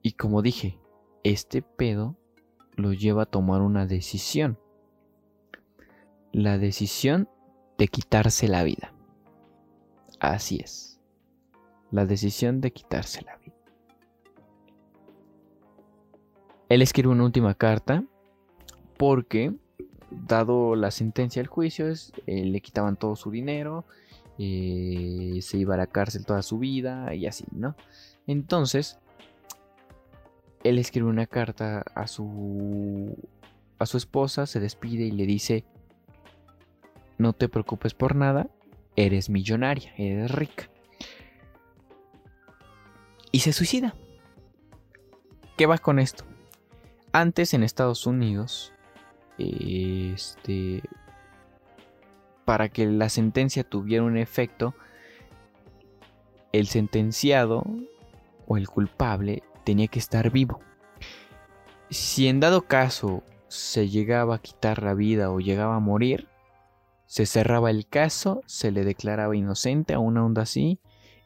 Y 0.03 0.12
como 0.12 0.40
dije, 0.40 0.79
este 1.25 1.62
pedo 1.62 2.16
lo 2.77 2.92
lleva 2.92 3.25
a 3.25 3.27
tomar 3.27 3.61
una 3.61 3.87
decisión. 3.87 4.59
La 6.33 6.59
decisión 6.59 7.29
de 7.77 7.88
quitarse 7.88 8.49
la 8.49 8.62
vida. 8.62 8.92
Así 10.20 10.61
es. 10.62 11.01
La 11.90 12.07
decisión 12.07 12.61
de 12.61 12.73
quitarse 12.73 13.23
la 13.23 13.37
vida. 13.37 13.55
Él 16.68 16.83
escribe 16.83 17.11
una 17.11 17.25
última 17.25 17.55
carta 17.55 18.05
porque 18.97 19.55
dado 20.27 20.77
la 20.77 20.90
sentencia 20.90 21.40
del 21.40 21.48
juicio, 21.48 21.87
eh, 21.88 22.44
le 22.44 22.61
quitaban 22.61 22.96
todo 22.96 23.16
su 23.16 23.31
dinero, 23.31 23.85
eh, 24.38 25.38
se 25.42 25.59
iba 25.59 25.74
a 25.74 25.79
la 25.79 25.87
cárcel 25.87 26.27
toda 26.27 26.42
su 26.42 26.59
vida 26.59 27.14
y 27.14 27.27
así, 27.27 27.44
¿no? 27.53 27.77
Entonces, 28.27 28.98
él 30.64 30.79
escribe 30.79 31.09
una 31.09 31.27
carta 31.27 31.85
a 31.94 32.07
su, 32.07 33.16
a 33.79 33.87
su 33.87 33.96
esposa, 33.96 34.46
se 34.46 34.61
despide 34.61 35.05
y 35.05 35.11
le 35.12 35.27
dice, 35.27 35.64
no 37.18 37.33
te 37.33 37.48
preocupes 37.48 37.94
por 37.94 38.16
nada, 38.16 38.48
eres 38.96 39.31
millonaria, 39.31 39.92
eres 39.96 40.31
rica. 40.31 40.70
Y 43.31 43.40
se 43.40 43.53
suicida. 43.53 43.94
¿Qué 45.57 45.66
va 45.66 45.79
con 45.79 45.98
esto? 45.98 46.24
Antes 47.12 47.55
en 47.55 47.62
Estados 47.62 48.07
Unidos, 48.07 48.74
este 49.38 50.83
para 52.44 52.68
que 52.68 52.87
la 52.87 53.09
sentencia 53.09 53.64
tuviera 53.64 54.05
un 54.05 54.16
efecto, 54.16 54.75
el 56.53 56.66
sentenciado 56.66 57.64
o 58.47 58.57
el 58.57 58.68
culpable 58.68 59.42
tenía 59.64 59.88
que 59.88 59.99
estar 59.99 60.31
vivo. 60.31 60.61
Si 61.90 62.29
en 62.29 62.40
dado 62.40 62.62
caso 62.62 63.23
se 63.49 63.88
llegaba 63.88 64.37
a 64.37 64.40
quitar 64.40 64.83
la 64.83 64.94
vida 64.94 65.31
o 65.31 65.40
llegaba 65.40 65.77
a 65.77 65.81
morir, 65.81 66.29
se 67.07 67.27
cerraba 67.27 67.70
el 67.70 67.87
caso, 67.87 68.42
se 68.47 68.73
le 68.73 68.85
declaraba 68.85 69.37
inocente 69.37 69.94
a 69.94 69.99
una 69.99 70.25
onda 70.25 70.42
así 70.42 70.81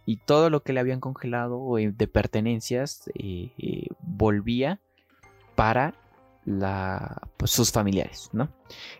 y 0.04 0.16
todo 0.18 0.50
lo 0.50 0.62
que 0.62 0.72
le 0.72 0.80
habían 0.80 1.00
congelado 1.00 1.74
de 1.76 2.08
pertenencias 2.08 3.10
eh, 3.14 3.52
eh, 3.58 3.86
volvía 4.00 4.80
para 5.54 5.94
pues, 7.36 7.50
sus 7.50 7.70
familiares, 7.70 8.30
¿no? 8.32 8.48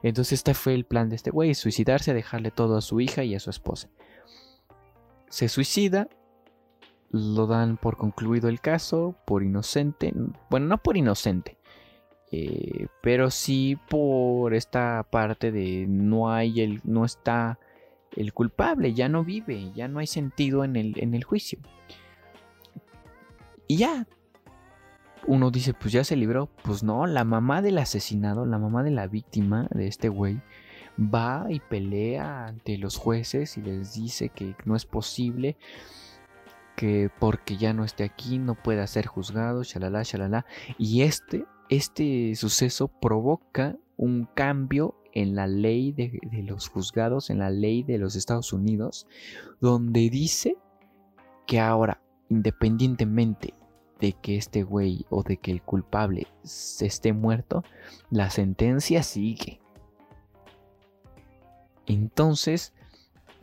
Entonces 0.02 0.34
este 0.34 0.54
fue 0.54 0.74
el 0.74 0.84
plan 0.84 1.08
de 1.08 1.16
este 1.16 1.30
güey, 1.30 1.54
suicidarse, 1.54 2.14
dejarle 2.14 2.50
todo 2.50 2.76
a 2.76 2.80
su 2.80 3.00
hija 3.00 3.24
y 3.24 3.34
a 3.34 3.40
su 3.40 3.50
esposa. 3.50 3.88
Se 5.28 5.48
suicida, 5.48 6.08
lo 7.10 7.46
dan 7.46 7.76
por 7.76 7.96
concluido 7.96 8.48
el 8.48 8.60
caso, 8.60 9.16
por 9.24 9.42
inocente, 9.42 10.12
bueno, 10.50 10.66
no 10.66 10.78
por 10.78 10.96
inocente, 10.96 11.58
eh, 12.30 12.86
pero 13.02 13.30
sí 13.30 13.78
por 13.88 14.54
esta 14.54 15.06
parte 15.10 15.50
de 15.50 15.86
no 15.88 16.30
hay 16.30 16.60
el, 16.60 16.80
no 16.84 17.04
está 17.04 17.58
el 18.16 18.32
culpable, 18.32 18.94
ya 18.94 19.08
no 19.08 19.24
vive, 19.24 19.72
ya 19.74 19.88
no 19.88 20.00
hay 20.00 20.06
sentido 20.06 20.64
en 20.64 20.76
el, 20.76 20.94
en 20.98 21.14
el 21.14 21.24
juicio. 21.24 21.58
Y 23.66 23.76
ya, 23.76 24.06
uno 25.26 25.50
dice, 25.50 25.74
pues 25.74 25.92
ya 25.92 26.04
se 26.04 26.16
libró. 26.16 26.48
Pues 26.62 26.82
no, 26.82 27.06
la 27.06 27.24
mamá 27.24 27.62
del 27.62 27.78
asesinado, 27.78 28.46
la 28.46 28.58
mamá 28.58 28.82
de 28.82 28.90
la 28.90 29.06
víctima 29.06 29.68
de 29.70 29.86
este 29.86 30.08
güey, 30.08 30.40
va 30.98 31.46
y 31.48 31.60
pelea 31.60 32.46
ante 32.46 32.78
los 32.78 32.96
jueces 32.96 33.56
y 33.56 33.62
les 33.62 33.94
dice 33.94 34.30
que 34.30 34.54
no 34.64 34.76
es 34.76 34.84
posible, 34.84 35.56
que 36.76 37.10
porque 37.18 37.56
ya 37.56 37.72
no 37.72 37.84
esté 37.84 38.04
aquí 38.04 38.38
no 38.38 38.54
pueda 38.54 38.86
ser 38.86 39.06
juzgado, 39.06 39.62
shalala, 39.62 40.02
shalala. 40.02 40.46
Y 40.78 41.02
este, 41.02 41.44
este 41.68 42.34
suceso 42.34 42.88
provoca 42.88 43.76
un 43.96 44.28
cambio 44.34 44.94
en 45.12 45.34
la 45.34 45.46
ley 45.46 45.92
de, 45.92 46.18
de 46.22 46.42
los 46.42 46.68
juzgados, 46.68 47.30
en 47.30 47.38
la 47.38 47.50
ley 47.50 47.82
de 47.82 47.98
los 47.98 48.14
Estados 48.14 48.52
Unidos, 48.52 49.06
donde 49.60 50.08
dice 50.10 50.56
que 51.46 51.58
ahora, 51.58 52.00
independientemente 52.28 53.54
de 54.00 54.12
que 54.12 54.36
este 54.36 54.62
güey 54.62 55.06
o 55.10 55.22
de 55.22 55.36
que 55.36 55.50
el 55.50 55.62
culpable 55.62 56.26
se 56.42 56.86
esté 56.86 57.12
muerto, 57.12 57.64
la 58.10 58.30
sentencia 58.30 59.02
sigue. 59.02 59.60
Entonces 61.86 62.72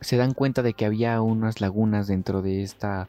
se 0.00 0.16
dan 0.16 0.32
cuenta 0.32 0.62
de 0.62 0.74
que 0.74 0.86
había 0.86 1.20
unas 1.20 1.60
lagunas 1.60 2.06
dentro 2.06 2.42
de 2.42 2.62
esta 2.62 3.08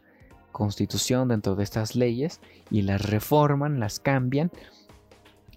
constitución, 0.51 1.27
dentro 1.27 1.55
de 1.55 1.63
estas 1.63 1.95
leyes, 1.95 2.41
y 2.71 2.81
las 2.81 3.01
reforman, 3.01 3.79
las 3.79 3.99
cambian, 3.99 4.51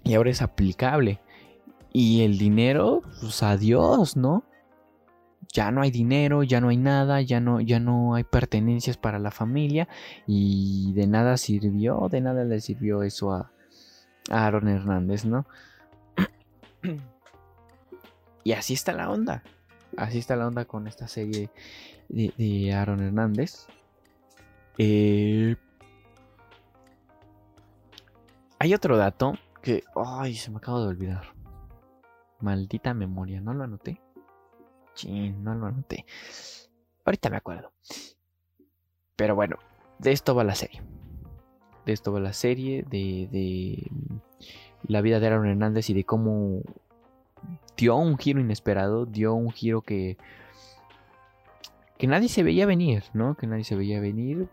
y 0.03 0.13
ahora 0.13 0.29
es 0.29 0.41
aplicable. 0.41 1.19
Y 1.91 2.21
el 2.21 2.37
dinero, 2.37 3.01
pues 3.19 3.41
adiós, 3.43 4.15
¿no? 4.15 4.43
Ya 5.51 5.71
no 5.71 5.81
hay 5.81 5.91
dinero, 5.91 6.43
ya 6.43 6.61
no 6.61 6.69
hay 6.69 6.77
nada, 6.77 7.21
ya 7.21 7.39
no, 7.39 7.59
ya 7.59 7.79
no 7.79 8.15
hay 8.15 8.23
pertenencias 8.23 8.97
para 8.97 9.19
la 9.19 9.31
familia 9.31 9.87
y 10.25 10.93
de 10.93 11.07
nada 11.07 11.37
sirvió, 11.37 12.07
de 12.09 12.21
nada 12.21 12.43
le 12.43 12.61
sirvió 12.61 13.03
eso 13.03 13.33
a, 13.33 13.51
Aaron 14.29 14.67
Hernández, 14.67 15.25
¿no? 15.25 15.45
y 18.43 18.51
así 18.53 18.73
está 18.73 18.93
la 18.93 19.09
onda, 19.09 19.43
así 19.97 20.19
está 20.19 20.35
la 20.35 20.47
onda 20.47 20.65
con 20.65 20.87
esta 20.87 21.07
serie 21.07 21.49
de, 22.07 22.73
Aaron 22.73 23.01
Hernández. 23.01 23.67
Eh, 24.77 25.55
hay 28.59 28.73
otro 28.73 28.95
dato 28.95 29.33
que, 29.61 29.83
ay, 29.95 30.35
se 30.35 30.51
me 30.51 30.57
acaba 30.57 30.81
de 30.81 30.87
olvidar. 30.87 31.33
Maldita 32.39 32.93
memoria, 32.93 33.41
no 33.41 33.53
lo 33.53 33.63
anoté 33.63 33.99
no 35.07 35.55
lo 35.55 35.67
anoté. 35.67 36.05
Ahorita 37.05 37.29
me 37.29 37.37
acuerdo. 37.37 37.71
Pero 39.15 39.35
bueno, 39.35 39.57
de 39.99 40.11
esto 40.11 40.35
va 40.35 40.43
la 40.43 40.55
serie. 40.55 40.81
De 41.85 41.93
esto 41.93 42.11
va 42.11 42.19
la 42.19 42.33
serie, 42.33 42.83
de, 42.83 43.27
de 43.31 43.91
la 44.83 45.01
vida 45.01 45.19
de 45.19 45.27
Aaron 45.27 45.47
Hernández 45.47 45.89
y 45.89 45.93
de 45.93 46.03
cómo 46.03 46.61
dio 47.75 47.95
un 47.95 48.17
giro 48.17 48.39
inesperado, 48.39 49.05
dio 49.05 49.33
un 49.33 49.51
giro 49.51 49.81
que 49.81 50.17
que 51.97 52.07
nadie 52.07 52.29
se 52.29 52.41
veía 52.41 52.65
venir, 52.65 53.03
¿no? 53.13 53.35
Que 53.35 53.45
nadie 53.45 53.63
se 53.63 53.75
veía 53.75 53.99
venir 53.99 54.49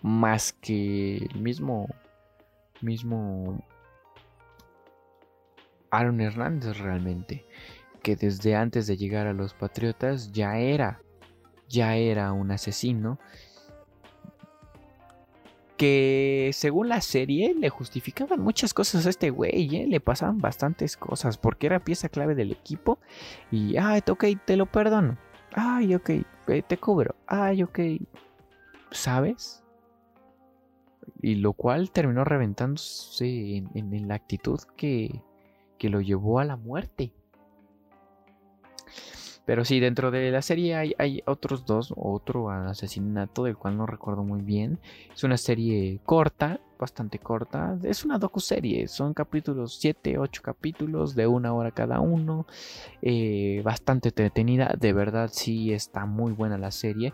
más 0.00 0.54
que 0.54 1.18
el 1.18 1.40
mismo 1.42 1.88
mismo 2.80 3.62
Aaron 5.90 6.22
Hernández 6.22 6.78
realmente 6.78 7.44
que 8.00 8.16
desde 8.16 8.56
antes 8.56 8.86
de 8.86 8.96
llegar 8.96 9.26
a 9.26 9.32
los 9.32 9.54
Patriotas 9.54 10.32
ya 10.32 10.58
era, 10.58 11.00
ya 11.68 11.96
era 11.96 12.32
un 12.32 12.50
asesino. 12.50 13.18
Que 15.76 16.50
según 16.52 16.90
la 16.90 17.00
serie 17.00 17.54
le 17.54 17.70
justificaban 17.70 18.40
muchas 18.40 18.74
cosas 18.74 19.06
a 19.06 19.10
este 19.10 19.30
güey, 19.30 19.76
¿eh? 19.76 19.86
le 19.86 20.00
pasaban 20.00 20.38
bastantes 20.38 20.98
cosas, 20.98 21.38
porque 21.38 21.66
era 21.66 21.84
pieza 21.84 22.10
clave 22.10 22.34
del 22.34 22.52
equipo. 22.52 22.98
Y, 23.50 23.78
ay, 23.78 24.02
ok, 24.06 24.24
te 24.44 24.56
lo 24.56 24.66
perdono. 24.66 25.16
Ay, 25.52 25.94
ok, 25.94 26.10
eh, 26.48 26.62
te 26.66 26.76
cubro. 26.76 27.14
Ay, 27.26 27.62
ok. 27.62 27.78
¿Sabes? 28.90 29.62
Y 31.22 31.36
lo 31.36 31.54
cual 31.54 31.90
terminó 31.90 32.24
reventándose 32.24 33.56
en, 33.56 34.08
la 34.08 34.14
actitud 34.14 34.60
que, 34.76 35.22
que 35.78 35.88
lo 35.88 36.00
llevó 36.00 36.40
a 36.40 36.44
la 36.44 36.56
muerte. 36.56 37.12
Pero 39.50 39.64
sí, 39.64 39.80
dentro 39.80 40.12
de 40.12 40.30
la 40.30 40.42
serie 40.42 40.76
hay, 40.76 41.24
otros 41.26 41.66
dos, 41.66 41.92
otro 41.96 42.50
asesinato 42.50 43.42
del 43.42 43.56
cual 43.56 43.76
no 43.76 43.84
recuerdo 43.84 44.22
muy 44.22 44.42
bien. 44.42 44.78
Es 45.12 45.24
una 45.24 45.36
serie 45.36 45.98
corta, 46.04 46.60
bastante 46.78 47.18
corta. 47.18 47.76
Es 47.82 48.04
una 48.04 48.20
docu-serie, 48.20 48.86
son 48.86 49.12
capítulos, 49.12 49.76
7, 49.80 50.18
8 50.18 50.42
capítulos 50.44 51.16
de 51.16 51.26
una 51.26 51.52
hora 51.52 51.72
cada 51.72 51.98
uno. 51.98 52.46
Eh, 53.02 53.60
bastante 53.64 54.10
entretenida, 54.10 54.76
de 54.78 54.92
verdad 54.92 55.30
sí 55.32 55.72
está 55.72 56.06
muy 56.06 56.30
buena 56.30 56.56
la 56.56 56.70
serie. 56.70 57.12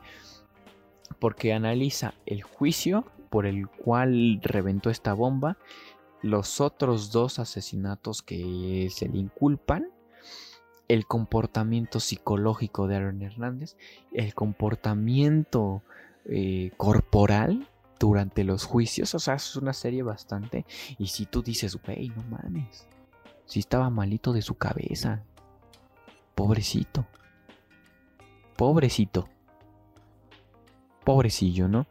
Porque 1.18 1.54
analiza 1.54 2.12
el 2.26 2.42
juicio 2.42 3.06
por 3.30 3.46
el 3.46 3.66
cual 3.66 4.40
reventó 4.42 4.90
esta 4.90 5.14
bomba. 5.14 5.56
Los 6.20 6.60
otros 6.60 7.12
dos 7.12 7.38
asesinatos 7.38 8.20
que 8.20 8.88
se 8.90 9.08
le 9.08 9.16
inculpan 9.16 9.95
el 10.88 11.06
comportamiento 11.06 12.00
psicológico 12.00 12.86
de 12.86 12.96
Aaron 12.96 13.22
Hernández, 13.22 13.76
el 14.12 14.34
comportamiento 14.34 15.82
eh, 16.26 16.72
corporal 16.76 17.68
durante 17.98 18.44
los 18.44 18.64
juicios. 18.64 19.14
O 19.14 19.18
sea, 19.18 19.34
es 19.34 19.56
una 19.56 19.72
serie 19.72 20.02
bastante. 20.02 20.64
Y 20.98 21.08
si 21.08 21.26
tú 21.26 21.42
dices, 21.42 21.76
güey, 21.82 22.10
no 22.10 22.22
mames. 22.24 22.86
Si 23.46 23.60
estaba 23.60 23.90
malito 23.90 24.32
de 24.32 24.42
su 24.42 24.56
cabeza. 24.56 25.22
Pobrecito. 26.34 27.06
Pobrecito. 28.56 29.28
Pobrecillo, 31.04 31.68
¿no? 31.68 31.86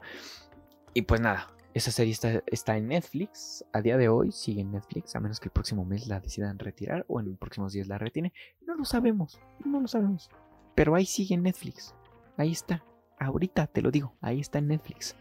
Y 0.93 1.03
pues 1.03 1.21
nada, 1.21 1.47
esa 1.75 1.91
serie 1.91 2.15
está, 2.45 2.77
en 2.77 2.88
Netflix. 2.88 3.65
A 3.73 3.81
día 3.81 3.97
de 3.97 4.08
hoy 4.08 4.31
sigue 4.31 4.62
en 4.62 4.71
Netflix, 4.71 5.13
a 5.15 5.19
menos 5.19 5.41
que 5.41 5.49
el 5.49 5.51
próximo 5.51 5.84
mes 5.84 6.08
la 6.08 6.21
decidan 6.21 6.58
retirar 6.58 7.05
o 7.10 7.19
en 7.19 7.27
los 7.27 7.38
próximos 7.38 7.73
días 7.73 7.88
la 7.88 7.97
retiene. 7.97 8.31
No 8.75 8.79
lo 8.79 8.85
sabemos, 8.85 9.39
no 9.63 9.79
lo 9.79 9.88
sabemos. 9.88 10.29
Pero 10.75 10.95
ahí 10.95 11.05
sigue 11.05 11.38
Netflix. 11.38 11.95
Ahí 12.35 12.51
está. 12.51 12.83
Ahorita 13.17 13.67
te 13.67 13.81
lo 13.81 13.89
digo, 13.89 14.11
ahí 14.19 14.41
está 14.41 14.59
en 14.59 14.67
Netflix. 14.67 15.15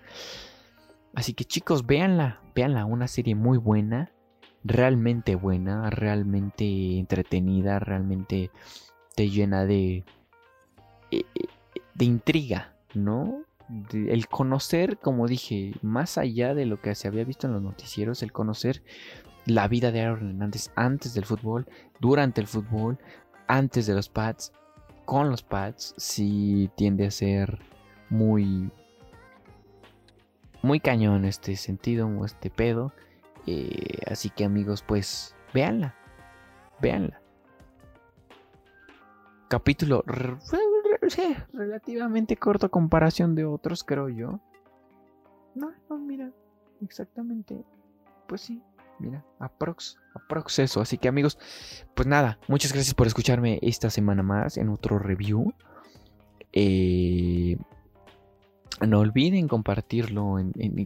Así 1.15 1.35
que 1.35 1.45
chicos, 1.45 1.87
véanla, 1.87 2.41
véanla, 2.57 2.85
una 2.85 3.07
serie 3.07 3.37
muy 3.37 3.57
buena, 3.57 4.11
realmente 4.65 5.37
buena, 5.37 5.89
realmente 5.91 6.99
entretenida, 6.99 7.79
realmente 7.79 8.51
te 9.15 9.31
llena 9.31 9.65
de, 9.67 9.99
eh, 11.13 11.23
eh, 11.37 11.47
de 11.95 12.05
intriga, 12.05 12.75
¿no? 12.93 13.45
el 13.93 14.27
conocer, 14.27 14.99
como 14.99 15.29
dije, 15.29 15.75
más 15.81 16.19
allá 16.19 16.55
de 16.55 16.67
lo 16.67 16.81
que 16.81 16.97
se 16.97 17.07
había 17.07 17.23
visto 17.23 17.47
en 17.47 17.53
los 17.53 17.63
noticieros, 17.63 18.25
el 18.25 18.33
conocer 18.33 18.83
la 19.47 19.69
vida 19.69 19.93
de 19.93 20.01
Aaron 20.01 20.31
Hernández 20.31 20.71
antes 20.75 21.15
del 21.15 21.25
fútbol, 21.25 21.67
durante 22.01 22.41
el 22.41 22.47
fútbol, 22.47 22.99
antes 23.47 23.87
de 23.87 23.95
los 23.95 24.09
pads, 24.09 24.53
con 25.05 25.31
los 25.31 25.43
pads, 25.43 25.95
sí 25.97 26.71
tiende 26.77 27.07
a 27.07 27.11
ser 27.11 27.59
muy, 28.09 28.71
muy 30.63 30.81
cañón 30.81 31.25
este 31.25 31.57
sentido, 31.57 32.25
este 32.25 32.51
pedo. 32.51 32.93
Eh, 33.47 33.99
así 34.11 34.31
que 34.31 34.45
amigos, 34.45 34.83
pues 34.83 35.37
véanla, 35.53 35.95
véanla. 36.81 37.21
capítulo 39.49 40.03
relativamente 41.53 42.37
corto 42.37 42.67
a 42.67 42.71
comparación 42.71 43.35
de 43.35 43.45
otros, 43.45 43.85
creo 43.85 44.09
yo. 44.09 44.41
No, 45.55 45.73
no, 45.89 45.99
mira, 45.99 46.33
exactamente. 46.83 47.65
Pues 48.27 48.41
sí, 48.41 48.63
mira, 48.99 49.25
aprox, 49.39 49.97
aprox 50.15 50.59
eso. 50.59 50.81
Así 50.81 50.99
que 50.99 51.09
amigos, 51.09 51.39
pues 51.95 52.07
nada, 52.07 52.39
muchas 52.49 52.73
gracias 52.73 52.95
por 52.95 53.07
escucharme 53.07 53.59
esta 53.63 53.91
semana 53.91 54.23
más 54.23 54.57
en 54.57 54.69
otro 54.69 54.99
review. 54.99 55.55
Eh, 56.53 57.57
no 58.87 59.01
olviden 59.01 59.49
compartirlo 59.49 60.37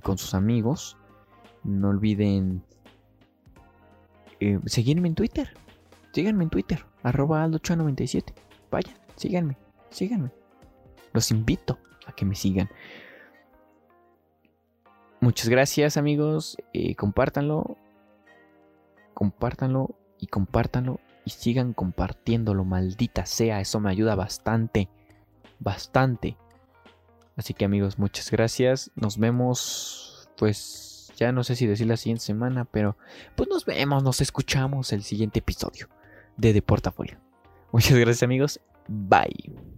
con 0.03 0.18
sus 0.18 0.35
amigos. 0.35 0.97
No 1.64 1.88
olviden 1.88 2.62
eh, 4.40 4.59
seguirme 4.66 5.09
en 5.09 5.14
Twitter. 5.14 5.55
Síganme 6.12 6.44
en 6.44 6.51
Twitter, 6.51 6.85
arroba 7.03 7.47
aldo97. 7.47 8.33
Vaya, 8.71 8.94
síganme, 9.16 9.57
síganme. 9.90 10.31
Los 11.12 11.31
invito 11.31 11.79
a 12.07 12.12
que 12.12 12.25
me 12.25 12.35
sigan. 12.35 12.68
Muchas 15.21 15.49
gracias 15.49 15.97
amigos. 15.97 16.57
Eh, 16.73 16.94
compártanlo. 16.94 17.77
Compártanlo 19.18 19.96
y 20.20 20.28
compártanlo. 20.28 21.00
Y 21.24 21.31
sigan 21.31 21.72
compartiéndolo, 21.72 22.64
maldita 22.64 23.26
sea. 23.26 23.61
Eso 23.61 23.81
me 23.81 23.90
ayuda 23.90 24.14
bastante. 24.14 24.88
Bastante. 25.59 26.37
Así 27.37 27.52
que 27.52 27.64
amigos, 27.64 27.98
muchas 27.98 28.31
gracias. 28.31 28.92
Nos 28.94 29.18
vemos. 29.18 30.28
Pues 30.37 31.12
ya 31.16 31.33
no 31.33 31.42
sé 31.42 31.57
si 31.57 31.66
decir 31.66 31.88
la 31.88 31.96
siguiente 31.96 32.26
semana. 32.26 32.64
Pero 32.64 32.96
pues 33.35 33.48
nos 33.48 33.64
vemos, 33.64 34.04
nos 34.04 34.20
escuchamos 34.20 34.92
el 34.92 35.02
siguiente 35.02 35.40
episodio 35.40 35.88
de 36.37 36.52
Deportafolio. 36.52 37.18
Muchas 37.72 37.98
gracias 37.98 38.22
amigos. 38.22 38.61
Bye. 38.87 39.78